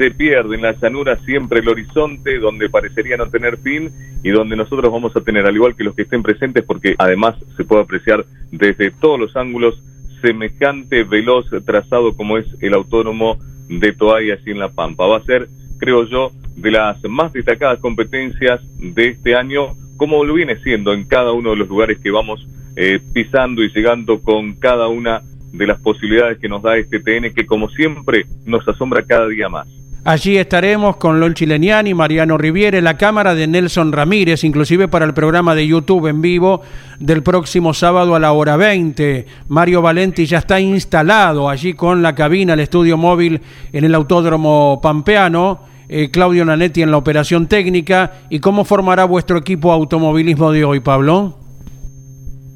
se 0.00 0.10
pierde 0.12 0.54
en 0.54 0.62
la 0.62 0.72
llanura 0.72 1.18
siempre 1.26 1.60
el 1.60 1.68
horizonte, 1.68 2.38
donde 2.38 2.70
parecería 2.70 3.18
no 3.18 3.28
tener 3.28 3.58
fin 3.58 3.90
y 4.22 4.30
donde 4.30 4.56
nosotros 4.56 4.90
vamos 4.90 5.14
a 5.14 5.20
tener, 5.20 5.44
al 5.44 5.54
igual 5.54 5.76
que 5.76 5.84
los 5.84 5.94
que 5.94 6.02
estén 6.02 6.22
presentes, 6.22 6.64
porque 6.64 6.94
además 6.96 7.34
se 7.54 7.64
puede 7.64 7.82
apreciar 7.82 8.24
desde 8.50 8.92
todos 8.92 9.20
los 9.20 9.36
ángulos 9.36 9.82
semejante 10.22 11.04
veloz 11.04 11.50
trazado 11.66 12.16
como 12.16 12.38
es 12.38 12.46
el 12.62 12.72
autónomo 12.72 13.36
de 13.68 13.92
Toay 13.92 14.30
así 14.30 14.52
en 14.52 14.58
La 14.60 14.70
Pampa. 14.70 15.06
Va 15.06 15.18
a 15.18 15.24
ser, 15.24 15.48
creo 15.76 16.06
yo, 16.06 16.32
de 16.56 16.70
las 16.70 17.04
más 17.04 17.34
destacadas 17.34 17.78
competencias 17.78 18.62
de 18.78 19.08
este 19.08 19.34
año, 19.34 19.74
como 19.98 20.24
lo 20.24 20.32
viene 20.32 20.56
siendo 20.62 20.94
en 20.94 21.04
cada 21.04 21.32
uno 21.32 21.50
de 21.50 21.56
los 21.56 21.68
lugares 21.68 21.98
que 21.98 22.10
vamos 22.10 22.48
eh, 22.76 23.00
pisando 23.12 23.62
y 23.62 23.68
llegando 23.68 24.18
con 24.22 24.54
cada 24.54 24.88
una 24.88 25.20
de 25.52 25.66
las 25.66 25.78
posibilidades 25.78 26.38
que 26.38 26.48
nos 26.48 26.62
da 26.62 26.78
este 26.78 27.00
TN, 27.00 27.34
que 27.34 27.44
como 27.44 27.68
siempre 27.68 28.24
nos 28.46 28.66
asombra 28.66 29.02
cada 29.02 29.28
día 29.28 29.50
más. 29.50 29.68
Allí 30.02 30.38
estaremos 30.38 30.96
con 30.96 31.20
Lon 31.20 31.34
Chileniani, 31.34 31.92
Mariano 31.92 32.38
Riviere, 32.38 32.80
la 32.80 32.96
cámara 32.96 33.34
de 33.34 33.46
Nelson 33.46 33.92
Ramírez, 33.92 34.44
inclusive 34.44 34.88
para 34.88 35.04
el 35.04 35.12
programa 35.12 35.54
de 35.54 35.66
YouTube 35.66 36.06
en 36.06 36.22
vivo 36.22 36.62
del 36.98 37.22
próximo 37.22 37.74
sábado 37.74 38.14
a 38.14 38.18
la 38.18 38.32
hora 38.32 38.56
20. 38.56 39.26
Mario 39.48 39.82
Valenti 39.82 40.24
ya 40.24 40.38
está 40.38 40.58
instalado 40.58 41.50
allí 41.50 41.74
con 41.74 42.00
la 42.00 42.14
cabina, 42.14 42.54
el 42.54 42.60
estudio 42.60 42.96
móvil 42.96 43.42
en 43.72 43.84
el 43.84 43.94
Autódromo 43.94 44.80
Pampeano. 44.82 45.68
Eh, 45.92 46.08
Claudio 46.10 46.44
Nanetti 46.44 46.82
en 46.82 46.92
la 46.92 46.96
operación 46.96 47.46
técnica. 47.46 48.12
¿Y 48.30 48.38
cómo 48.38 48.64
formará 48.64 49.04
vuestro 49.04 49.36
equipo 49.36 49.70
automovilismo 49.70 50.52
de 50.52 50.64
hoy, 50.64 50.80
Pablo? 50.80 51.36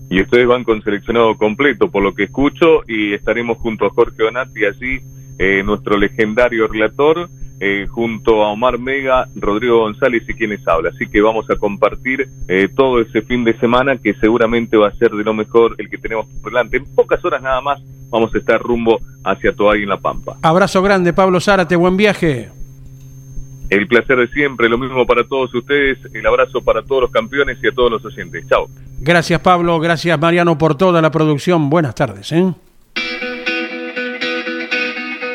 Y 0.09 0.22
ustedes 0.22 0.46
van 0.46 0.62
con 0.64 0.83
seleccionado 0.83 1.37
completo, 1.37 1.90
por 1.90 2.02
lo 2.04 2.14
que 2.14 2.24
escucho, 2.24 2.83
y 2.87 3.12
estaremos 3.12 3.59
junto 3.59 3.87
a 3.87 3.90
Jorge 3.90 4.22
Donati 4.22 4.64
allí 4.64 5.00
eh, 5.38 5.62
nuestro 5.64 5.97
legendario 5.97 6.66
relator, 6.66 7.29
eh, 7.61 7.87
junto 7.88 8.44
a 8.44 8.49
Omar 8.49 8.79
Mega, 8.79 9.29
Rodrigo 9.35 9.81
González 9.81 10.25
y 10.29 10.35
quienes 10.35 10.66
habla. 10.66 10.90
Así 10.90 11.07
que 11.07 11.20
vamos 11.20 11.49
a 11.51 11.57
compartir 11.57 12.29
eh, 12.49 12.68
todo 12.75 13.01
ese 13.01 13.23
fin 13.23 13.44
de 13.44 13.57
semana 13.59 13.97
que 13.97 14.14
seguramente 14.14 14.77
va 14.77 14.88
a 14.88 14.94
ser 14.97 15.12
de 15.12 15.25
lo 15.25 15.33
mejor 15.35 15.75
el 15.79 15.88
que 15.88 15.99
tenemos 15.99 16.27
por 16.42 16.53
delante. 16.53 16.79
En 16.79 16.85
pocas 16.85 17.25
horas 17.25 17.40
nada 17.42 17.61
más 17.61 17.81
vamos 18.11 18.35
a 18.35 18.38
estar 18.38 18.61
rumbo 18.61 19.01
hacia 19.25 19.53
Toay 19.53 19.85
en 19.85 19.88
La 19.88 19.99
Pampa. 19.99 20.37
Abrazo 20.42 20.83
grande, 20.83 21.12
Pablo 21.12 21.40
Zárate, 21.40 21.77
buen 21.77 21.97
viaje. 21.97 22.51
El 23.70 23.87
placer 23.88 24.18
de 24.18 24.29
siempre, 24.29 24.68
lo 24.68 24.77
mismo 24.77 25.07
para 25.07 25.25
todos 25.25 25.55
ustedes, 25.55 25.99
el 26.12 26.27
abrazo 26.27 26.61
para 26.61 26.83
todos 26.83 27.03
los 27.03 27.11
campeones 27.11 27.59
y 27.62 27.68
a 27.68 27.73
todos 27.73 27.90
los 27.90 28.05
oyentes. 28.05 28.47
Chao. 28.47 28.68
Gracias 29.01 29.40
Pablo, 29.40 29.81
gracias 29.81 30.18
Mariano 30.20 30.59
por 30.59 30.77
toda 30.77 31.01
la 31.01 31.11
producción. 31.11 31.70
Buenas 31.70 31.94
tardes. 31.94 32.31
¿eh? 32.33 32.53